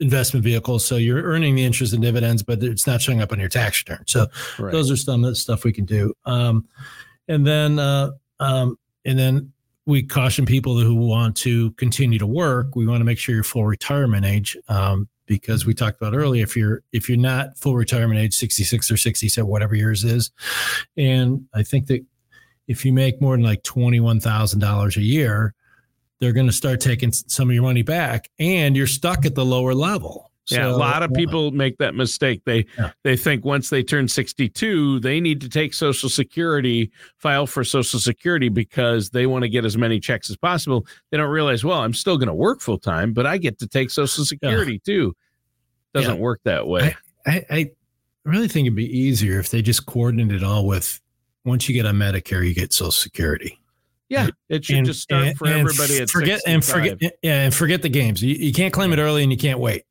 investment 0.00 0.44
vehicles. 0.44 0.84
So 0.84 0.96
you're 0.96 1.22
earning 1.22 1.54
the 1.54 1.64
interest 1.64 1.92
and 1.92 2.02
dividends, 2.02 2.42
but 2.42 2.62
it's 2.62 2.86
not 2.86 3.00
showing 3.00 3.20
up 3.20 3.32
on 3.32 3.40
your 3.40 3.48
tax 3.48 3.82
return. 3.86 4.04
So 4.06 4.26
right 4.58 4.72
those 4.72 4.90
are 4.90 4.96
some 4.96 5.24
of 5.24 5.30
the 5.30 5.36
stuff 5.36 5.64
we 5.64 5.72
can 5.72 5.84
do. 5.84 6.12
Um, 6.24 6.66
and 7.28 7.46
then 7.46 7.78
uh, 7.78 8.10
um, 8.40 8.78
and 9.04 9.18
then 9.18 9.52
we 9.86 10.02
caution 10.02 10.44
people 10.44 10.78
who 10.78 10.94
want 10.94 11.36
to 11.36 11.70
continue 11.72 12.18
to 12.18 12.26
work. 12.26 12.74
We 12.74 12.86
want 12.86 13.00
to 13.00 13.04
make 13.04 13.18
sure 13.18 13.34
you're 13.34 13.44
full 13.44 13.64
retirement 13.64 14.24
age. 14.24 14.56
Um, 14.68 15.08
because 15.26 15.66
we 15.66 15.74
talked 15.74 16.00
about 16.00 16.14
earlier, 16.14 16.42
if 16.42 16.56
you're 16.56 16.82
if 16.92 17.08
you're 17.08 17.18
not 17.18 17.58
full 17.58 17.76
retirement 17.76 18.20
age, 18.20 18.34
66 18.34 18.90
or 18.90 18.96
67, 18.96 19.48
whatever 19.48 19.74
yours 19.74 20.04
is, 20.04 20.30
and 20.96 21.46
I 21.54 21.62
think 21.62 21.86
that 21.88 22.04
if 22.68 22.84
you 22.84 22.92
make 22.92 23.20
more 23.20 23.36
than 23.36 23.44
like 23.44 23.62
twenty 23.62 24.00
one 24.00 24.20
thousand 24.20 24.60
dollars 24.60 24.96
a 24.96 25.02
year, 25.02 25.54
they're 26.20 26.32
going 26.32 26.46
to 26.46 26.52
start 26.52 26.80
taking 26.80 27.12
some 27.12 27.48
of 27.48 27.54
your 27.54 27.62
money 27.62 27.82
back, 27.82 28.30
and 28.38 28.76
you're 28.76 28.86
stuck 28.86 29.24
at 29.26 29.34
the 29.34 29.44
lower 29.44 29.74
level. 29.74 30.25
Yeah, 30.50 30.68
a 30.68 30.76
lot 30.76 31.02
of 31.02 31.12
people 31.12 31.50
make 31.50 31.78
that 31.78 31.94
mistake. 31.94 32.42
They 32.44 32.66
yeah. 32.78 32.92
they 33.02 33.16
think 33.16 33.44
once 33.44 33.68
they 33.68 33.82
turn 33.82 34.06
62, 34.06 35.00
they 35.00 35.20
need 35.20 35.40
to 35.40 35.48
take 35.48 35.74
social 35.74 36.08
security, 36.08 36.90
file 37.18 37.46
for 37.46 37.64
social 37.64 37.98
security 37.98 38.48
because 38.48 39.10
they 39.10 39.26
want 39.26 39.42
to 39.42 39.48
get 39.48 39.64
as 39.64 39.76
many 39.76 39.98
checks 39.98 40.30
as 40.30 40.36
possible. 40.36 40.86
They 41.10 41.16
don't 41.16 41.30
realize, 41.30 41.64
well, 41.64 41.80
I'm 41.80 41.94
still 41.94 42.16
going 42.16 42.28
to 42.28 42.34
work 42.34 42.60
full 42.60 42.78
time, 42.78 43.12
but 43.12 43.26
I 43.26 43.38
get 43.38 43.58
to 43.58 43.66
take 43.66 43.90
social 43.90 44.24
security 44.24 44.74
yeah. 44.74 44.78
too. 44.84 45.16
Doesn't 45.94 46.16
yeah. 46.16 46.20
work 46.20 46.40
that 46.44 46.66
way. 46.66 46.94
I, 47.26 47.32
I, 47.32 47.44
I 47.50 47.70
really 48.24 48.48
think 48.48 48.66
it'd 48.66 48.76
be 48.76 48.98
easier 48.98 49.40
if 49.40 49.50
they 49.50 49.62
just 49.62 49.86
coordinated 49.86 50.42
it 50.42 50.44
all 50.44 50.66
with 50.66 51.00
once 51.44 51.68
you 51.68 51.74
get 51.74 51.86
on 51.86 51.96
Medicare, 51.96 52.46
you 52.46 52.54
get 52.54 52.72
social 52.72 52.92
security. 52.92 53.58
Yeah, 54.08 54.28
it 54.48 54.64
should 54.64 54.76
and, 54.76 54.86
just 54.86 55.00
start 55.00 55.26
and, 55.26 55.38
for 55.38 55.48
everybody 55.48 55.98
at 55.98 56.08
forget 56.08 56.40
65. 56.42 56.54
and 56.54 56.64
forget 56.64 57.18
yeah, 57.22 57.40
and 57.42 57.52
forget 57.52 57.82
the 57.82 57.88
games. 57.88 58.22
You, 58.22 58.36
you 58.36 58.52
can't 58.52 58.72
claim 58.72 58.92
it 58.92 59.00
early 59.00 59.24
and 59.24 59.32
you 59.32 59.38
can't 59.38 59.58
wait 59.58 59.82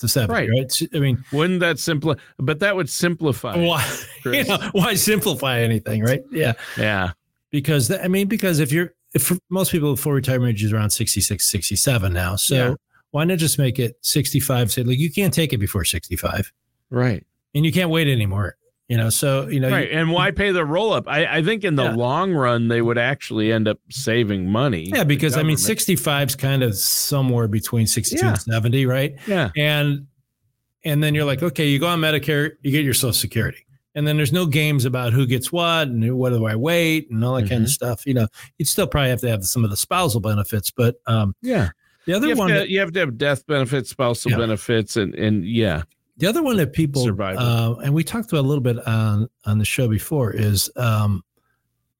to 0.00 0.08
seven, 0.08 0.34
right? 0.34 0.48
right? 0.50 0.82
I 0.94 0.98
mean, 0.98 1.24
wouldn't 1.32 1.60
that 1.60 1.78
simplify? 1.78 2.20
But 2.38 2.58
that 2.60 2.76
would 2.76 2.90
simplify. 2.90 3.56
Why? 3.56 3.86
You 4.26 4.44
know, 4.44 4.58
why 4.72 4.94
simplify 4.96 5.60
anything, 5.60 6.02
right? 6.02 6.22
Yeah, 6.30 6.52
yeah. 6.76 7.12
Because 7.50 7.90
I 7.90 8.06
mean, 8.06 8.28
because 8.28 8.58
if 8.58 8.70
you're, 8.70 8.92
if 9.14 9.32
most 9.48 9.72
people 9.72 9.96
full 9.96 10.12
retirement 10.12 10.50
age 10.50 10.64
is 10.64 10.74
around 10.74 10.90
66, 10.90 11.50
67 11.50 12.12
now, 12.12 12.36
so 12.36 12.54
yeah. 12.54 12.74
why 13.12 13.24
not 13.24 13.38
just 13.38 13.58
make 13.58 13.78
it 13.78 13.96
65? 14.02 14.72
Say 14.72 14.82
like 14.82 14.98
you 14.98 15.10
can't 15.10 15.32
take 15.32 15.54
it 15.54 15.58
before 15.58 15.84
65, 15.84 16.52
right? 16.90 17.24
And 17.54 17.64
you 17.64 17.72
can't 17.72 17.88
wait 17.88 18.08
anymore. 18.08 18.56
You 18.90 18.96
know, 18.96 19.08
so 19.08 19.46
you 19.46 19.60
know, 19.60 19.70
right? 19.70 19.88
You, 19.88 20.00
and 20.00 20.10
why 20.10 20.32
pay 20.32 20.50
the 20.50 20.64
roll 20.64 20.92
up? 20.92 21.06
I, 21.06 21.36
I 21.36 21.42
think 21.44 21.62
in 21.62 21.76
the 21.76 21.84
yeah. 21.84 21.94
long 21.94 22.32
run 22.32 22.66
they 22.66 22.82
would 22.82 22.98
actually 22.98 23.52
end 23.52 23.68
up 23.68 23.78
saving 23.88 24.50
money. 24.50 24.90
Yeah, 24.92 25.04
because 25.04 25.36
I 25.36 25.44
mean, 25.44 25.58
sixty 25.58 25.94
five 25.94 26.30
is 26.30 26.34
kind 26.34 26.64
of 26.64 26.74
somewhere 26.74 27.46
between 27.46 27.86
sixty 27.86 28.16
two 28.16 28.26
yeah. 28.26 28.32
and 28.32 28.42
seventy, 28.42 28.86
right? 28.86 29.14
Yeah, 29.28 29.52
and 29.56 30.08
and 30.84 31.04
then 31.04 31.14
you're 31.14 31.24
like, 31.24 31.40
okay, 31.40 31.68
you 31.68 31.78
go 31.78 31.86
on 31.86 32.00
Medicare, 32.00 32.56
you 32.62 32.72
get 32.72 32.84
your 32.84 32.92
Social 32.92 33.12
Security, 33.12 33.64
and 33.94 34.08
then 34.08 34.16
there's 34.16 34.32
no 34.32 34.44
games 34.44 34.84
about 34.84 35.12
who 35.12 35.24
gets 35.24 35.52
what 35.52 35.86
and 35.86 36.18
what 36.18 36.30
do 36.30 36.44
I 36.46 36.56
wait 36.56 37.12
and 37.12 37.24
all 37.24 37.36
that 37.36 37.42
mm-hmm. 37.42 37.48
kind 37.50 37.62
of 37.62 37.70
stuff. 37.70 38.04
You 38.04 38.14
know, 38.14 38.26
you'd 38.58 38.66
still 38.66 38.88
probably 38.88 39.10
have 39.10 39.20
to 39.20 39.28
have 39.28 39.44
some 39.44 39.62
of 39.62 39.70
the 39.70 39.76
spousal 39.76 40.20
benefits, 40.20 40.72
but 40.72 40.96
um, 41.06 41.36
yeah, 41.42 41.68
the 42.06 42.14
other 42.14 42.26
you 42.26 42.34
one 42.34 42.48
to, 42.48 42.54
that, 42.54 42.70
you 42.70 42.80
have 42.80 42.90
to 42.94 42.98
have 42.98 43.16
death 43.16 43.46
benefits, 43.46 43.90
spousal 43.90 44.32
yeah. 44.32 44.36
benefits, 44.38 44.96
and 44.96 45.14
and 45.14 45.44
yeah. 45.44 45.84
The 46.20 46.26
other 46.26 46.42
one 46.42 46.58
that 46.58 46.74
people, 46.74 47.10
uh, 47.18 47.76
and 47.82 47.94
we 47.94 48.04
talked 48.04 48.30
about 48.30 48.42
a 48.42 48.46
little 48.46 48.62
bit 48.62 48.86
on 48.86 49.26
on 49.46 49.56
the 49.56 49.64
show 49.64 49.88
before, 49.88 50.30
is 50.32 50.70
um, 50.76 51.24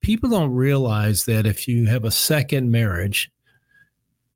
people 0.02 0.28
don't 0.28 0.52
realize 0.52 1.24
that 1.24 1.46
if 1.46 1.66
you 1.66 1.87
have 1.87 2.04
a 2.04 2.11
second 2.11 2.70
marriage, 2.70 3.30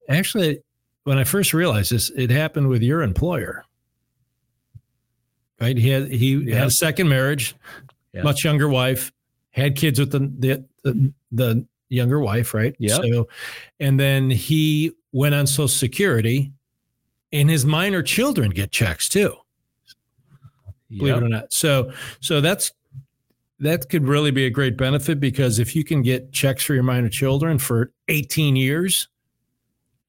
actually, 0.09 0.61
when 1.05 1.19
I 1.19 1.25
first 1.25 1.53
realized 1.53 1.93
this, 1.93 2.11
it 2.17 2.31
happened 2.31 2.69
with 2.69 2.81
your 2.81 3.03
employer. 3.03 3.63
Right? 5.61 5.77
He 5.77 5.91
had 5.91 6.09
he 6.09 6.37
yeah. 6.37 6.61
had 6.61 6.69
a 6.69 6.71
second 6.71 7.11
marriage, 7.11 7.55
yeah. 8.15 8.23
much 8.23 8.43
younger 8.43 8.71
wife, 8.71 9.13
had 9.51 9.77
kids 9.77 10.01
with 10.01 10.13
the 10.13 10.21
the 10.39 10.65
the, 10.83 11.13
the 11.31 11.67
younger 11.91 12.21
wife, 12.21 12.55
right? 12.55 12.75
Yeah. 12.79 12.97
So, 12.97 13.29
and 13.81 14.01
then 14.01 14.31
he 14.31 14.93
went 15.13 15.35
on 15.35 15.47
Social 15.47 15.69
Security, 15.69 16.53
and 17.33 17.51
his 17.51 17.67
minor 17.67 18.03
children 18.03 18.49
get 18.51 18.73
checks 18.73 19.11
too 19.11 19.37
believe 20.91 21.15
yep. 21.15 21.23
it 21.23 21.27
or 21.27 21.29
not. 21.29 21.53
So 21.53 21.93
so 22.21 22.41
that's 22.41 22.73
that 23.61 23.89
could 23.89 24.07
really 24.07 24.31
be 24.31 24.47
a 24.47 24.51
great 24.51 24.77
benefit 24.77 25.21
because 25.21 25.59
if 25.59 25.77
you 25.77 25.85
can 25.85 26.03
get 26.03 26.33
checks 26.33 26.65
for 26.65 26.75
your 26.75 26.83
minor 26.83 27.09
children 27.09 27.59
for 27.59 27.93
18 28.09 28.57
years, 28.57 29.09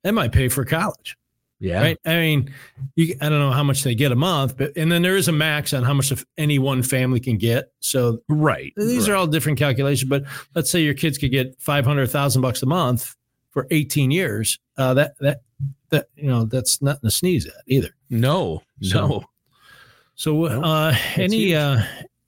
that 0.03 0.13
might 0.13 0.31
pay 0.31 0.49
for 0.49 0.65
college. 0.65 1.17
Yeah. 1.59 1.81
Right. 1.81 1.97
I 2.05 2.15
mean, 2.15 2.53
you, 2.95 3.15
I 3.21 3.29
don't 3.29 3.39
know 3.39 3.51
how 3.51 3.63
much 3.63 3.83
they 3.83 3.95
get 3.95 4.11
a 4.11 4.15
month, 4.15 4.57
but 4.57 4.75
and 4.75 4.91
then 4.91 5.01
there 5.01 5.15
is 5.15 5.27
a 5.27 5.31
max 5.31 5.73
on 5.73 5.83
how 5.83 5.93
much 5.93 6.11
of 6.11 6.25
any 6.37 6.59
one 6.59 6.83
family 6.83 7.19
can 7.19 7.37
get. 7.37 7.71
So 7.79 8.19
right. 8.27 8.73
These 8.75 9.07
right. 9.07 9.13
are 9.13 9.17
all 9.17 9.27
different 9.27 9.57
calculations. 9.57 10.09
But 10.09 10.25
let's 10.53 10.69
say 10.69 10.81
your 10.81 10.93
kids 10.93 11.17
could 11.17 11.31
get 11.31 11.59
five 11.59 11.85
hundred 11.85 12.07
thousand 12.07 12.41
bucks 12.41 12.61
a 12.61 12.65
month 12.65 13.15
for 13.51 13.67
18 13.71 14.11
years. 14.11 14.59
Uh, 14.77 14.93
that 14.95 15.17
that 15.19 15.41
that 15.89 16.07
you 16.15 16.27
know 16.27 16.45
that's 16.45 16.81
nothing 16.81 17.09
to 17.09 17.11
sneeze 17.11 17.45
at 17.45 17.53
either. 17.67 17.89
No. 18.09 18.61
So, 18.81 19.07
no. 19.07 19.25
So, 20.15 20.45
uh, 20.45 20.95
any 21.15 21.55
uh, 21.55 21.81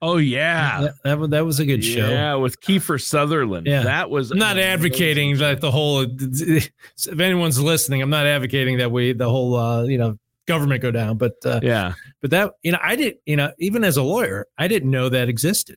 Oh 0.00 0.16
yeah, 0.16 0.80
that, 0.80 0.94
that, 1.20 1.30
that 1.30 1.44
was 1.44 1.60
a 1.60 1.66
good 1.66 1.84
show. 1.84 2.08
Yeah, 2.08 2.34
with 2.34 2.60
Kiefer 2.60 3.02
Sutherland. 3.02 3.66
Yeah, 3.66 3.82
that 3.82 4.10
was. 4.10 4.30
I'm 4.30 4.38
not 4.38 4.58
advocating 4.58 5.36
that 5.38 5.60
the 5.60 5.70
whole. 5.70 6.06
If 7.08 7.20
anyone's 7.20 7.60
listening, 7.60 8.02
I'm 8.02 8.10
not 8.10 8.26
advocating 8.26 8.78
that 8.78 8.90
we 8.90 9.12
the 9.12 9.28
whole 9.28 9.54
uh, 9.54 9.84
you 9.84 9.98
know 9.98 10.18
government 10.46 10.80
go 10.80 10.90
down. 10.90 11.18
But 11.18 11.34
uh, 11.44 11.60
yeah, 11.62 11.92
but 12.22 12.30
that 12.30 12.52
you 12.62 12.72
know 12.72 12.78
I 12.82 12.96
didn't 12.96 13.20
you 13.26 13.36
know 13.36 13.52
even 13.58 13.84
as 13.84 13.96
a 13.96 14.02
lawyer 14.02 14.46
I 14.58 14.68
didn't 14.68 14.90
know 14.90 15.08
that 15.08 15.28
existed. 15.28 15.76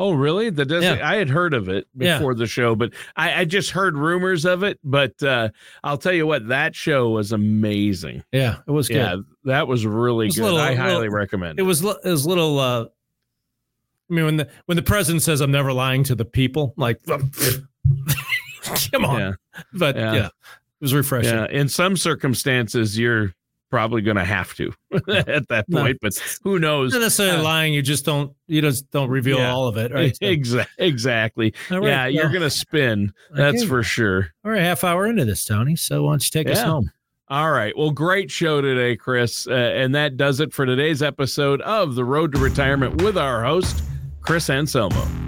Oh, 0.00 0.12
really? 0.12 0.50
The 0.50 0.64
desi- 0.64 0.98
Yeah. 0.98 1.08
I 1.08 1.16
had 1.16 1.28
heard 1.28 1.54
of 1.54 1.68
it 1.68 1.88
Yeah. 1.96 2.18
before 2.18 2.34
the 2.34 2.46
show, 2.46 2.76
but 2.76 2.92
I, 3.16 3.40
I 3.40 3.44
just 3.44 3.70
heard 3.70 3.96
rumors 3.98 4.44
of 4.44 4.62
it. 4.62 4.78
But 4.84 5.20
uh, 5.22 5.48
I'll 5.82 5.98
tell 5.98 6.12
you 6.12 6.26
what, 6.26 6.48
that 6.48 6.74
show 6.76 7.10
was 7.10 7.32
amazing. 7.32 8.22
Yeah, 8.32 8.58
it 8.66 8.70
was 8.70 8.86
good. 8.88 8.96
Yeah, 8.96 9.16
that 9.44 9.66
was 9.66 9.84
really 9.86 10.26
was 10.26 10.36
good. 10.36 10.44
little- 10.44 10.58
I 10.60 10.74
highly 10.74 10.94
little- 11.08 11.14
recommend 11.14 11.58
It 11.58 11.62
it. 11.62 11.66
was 11.66 11.82
it 11.84 11.98
was 12.04 12.26
little. 12.26 12.58
Uh, 12.60 12.84
I 14.10 14.14
mean, 14.14 14.24
when 14.24 14.36
the 14.38 14.48
when 14.66 14.76
the 14.76 14.82
president 14.82 15.22
says, 15.22 15.40
"I'm 15.42 15.50
never 15.50 15.72
lying 15.72 16.02
to 16.04 16.14
the 16.14 16.24
people," 16.24 16.72
like, 16.76 16.98
come 17.06 19.04
on. 19.04 19.18
Yeah, 19.20 19.32
But 19.72 19.96
Yeah. 19.96 20.12
yeah. 20.14 20.26
it 20.26 20.32
was 20.80 20.94
refreshing. 20.94 21.34
yeah. 21.34 21.46
In 21.50 21.68
some 21.68 21.96
circumstances, 21.96 22.98
you're 22.98 23.34
probably 23.70 24.00
going 24.02 24.16
to 24.16 24.24
have 24.24 24.54
to 24.54 24.72
at 25.08 25.46
that 25.48 25.66
No. 25.68 25.82
point, 25.82 25.98
but 26.00 26.14
who 26.42 26.58
knows? 26.58 26.92
Not 26.92 27.00
necessarily 27.02 27.38
Uh, 27.40 27.42
lying. 27.42 27.74
You 27.74 27.82
just 27.82 28.04
don't. 28.04 28.32
You 28.46 28.60
just 28.62 28.90
don't 28.90 29.10
reveal 29.10 29.38
Yeah. 29.38 29.52
all 29.52 29.66
of 29.68 29.76
it. 29.76 29.92
Right. 29.92 30.16
So- 30.20 30.26
Exa- 30.26 30.66
exactly. 30.78 31.54
Right, 31.70 31.82
yeah, 31.84 32.06
you're 32.06 32.28
going 32.30 32.42
to 32.42 32.50
spin. 32.50 33.12
That's 33.34 33.58
okay. 33.62 33.66
for 33.66 33.82
sure. 33.82 34.28
All 34.44 34.50
right, 34.50 34.62
half 34.62 34.84
hour 34.84 35.06
into 35.06 35.24
this, 35.24 35.44
Tony. 35.44 35.76
So 35.76 36.04
why 36.04 36.12
don't 36.12 36.24
you 36.24 36.30
take 36.44 36.50
us 36.52 36.62
home? 36.62 36.90
All 37.30 37.50
right. 37.50 37.76
Well, 37.76 37.90
great 37.90 38.30
show 38.30 38.62
today, 38.62 38.96
Chris. 38.96 39.46
Uh, 39.46 39.52
and 39.52 39.94
that 39.94 40.16
does 40.16 40.40
it 40.40 40.52
for 40.54 40.64
today's 40.64 41.02
episode 41.02 41.60
of 41.60 41.94
The 41.94 42.04
Road 42.04 42.32
to 42.32 42.38
Retirement 42.38 43.02
with 43.02 43.18
our 43.18 43.44
host, 43.44 43.82
Chris 44.22 44.48
Anselmo. 44.48 45.27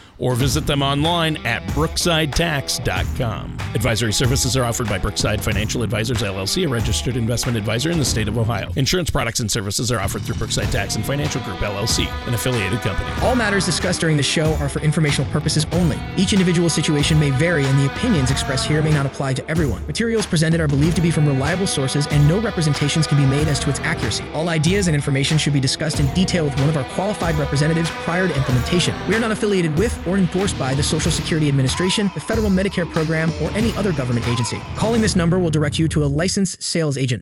or 0.21 0.35
visit 0.35 0.65
them 0.65 0.81
online 0.81 1.35
at 1.45 1.63
brooksidetax.com. 1.71 3.57
Advisory 3.73 4.13
services 4.13 4.55
are 4.55 4.63
offered 4.63 4.87
by 4.87 4.97
Brookside 4.97 5.43
Financial 5.43 5.81
Advisors 5.81 6.21
LLC, 6.21 6.65
a 6.65 6.69
registered 6.69 7.17
investment 7.17 7.57
advisor 7.57 7.89
in 7.89 7.97
the 7.97 8.05
state 8.05 8.27
of 8.27 8.37
Ohio. 8.37 8.71
Insurance 8.75 9.09
products 9.09 9.39
and 9.39 9.49
services 9.49 9.91
are 9.91 9.99
offered 9.99 10.21
through 10.21 10.35
Brookside 10.35 10.71
Tax 10.71 10.95
and 10.95 11.05
Financial 11.05 11.41
Group 11.41 11.57
LLC, 11.57 12.07
an 12.27 12.33
affiliated 12.33 12.79
company. 12.81 13.09
All 13.21 13.35
matters 13.35 13.65
discussed 13.65 13.99
during 13.99 14.15
the 14.15 14.23
show 14.23 14.53
are 14.55 14.69
for 14.69 14.79
informational 14.81 15.29
purposes 15.31 15.65
only. 15.71 15.97
Each 16.17 16.33
individual 16.33 16.69
situation 16.69 17.19
may 17.19 17.31
vary, 17.31 17.65
and 17.65 17.79
the 17.79 17.87
opinions 17.87 18.29
expressed 18.29 18.67
here 18.67 18.83
may 18.83 18.91
not 18.91 19.05
apply 19.05 19.33
to 19.33 19.49
everyone. 19.49 19.85
Materials 19.87 20.25
presented 20.25 20.61
are 20.61 20.67
believed 20.67 20.95
to 20.97 21.01
be 21.01 21.09
from 21.09 21.27
reliable 21.27 21.67
sources, 21.67 22.05
and 22.07 22.27
no 22.27 22.39
representations 22.39 23.07
can 23.07 23.17
be 23.17 23.25
made 23.25 23.47
as 23.47 23.59
to 23.59 23.69
its 23.69 23.79
accuracy. 23.79 24.23
All 24.33 24.49
ideas 24.49 24.87
and 24.87 24.95
information 24.95 25.37
should 25.37 25.53
be 25.53 25.59
discussed 25.59 25.99
in 25.99 26.13
detail 26.13 26.45
with 26.45 26.59
one 26.59 26.69
of 26.69 26.77
our 26.77 26.83
qualified 26.93 27.35
representatives 27.35 27.89
prior 27.89 28.27
to 28.27 28.35
implementation. 28.35 28.93
We 29.07 29.15
are 29.15 29.19
not 29.19 29.31
affiliated 29.31 29.77
with 29.77 30.05
or 30.17 30.57
by 30.57 30.73
the 30.73 30.83
Social 30.83 31.11
Security 31.11 31.47
Administration, 31.47 32.09
the 32.13 32.19
Federal 32.19 32.49
Medicare 32.49 32.89
Program, 32.89 33.31
or 33.41 33.51
any 33.51 33.73
other 33.75 33.91
government 33.93 34.27
agency. 34.27 34.59
Calling 34.75 35.01
this 35.01 35.15
number 35.15 35.39
will 35.39 35.49
direct 35.49 35.79
you 35.79 35.87
to 35.89 36.03
a 36.03 36.05
licensed 36.05 36.61
sales 36.61 36.97
agent. 36.97 37.19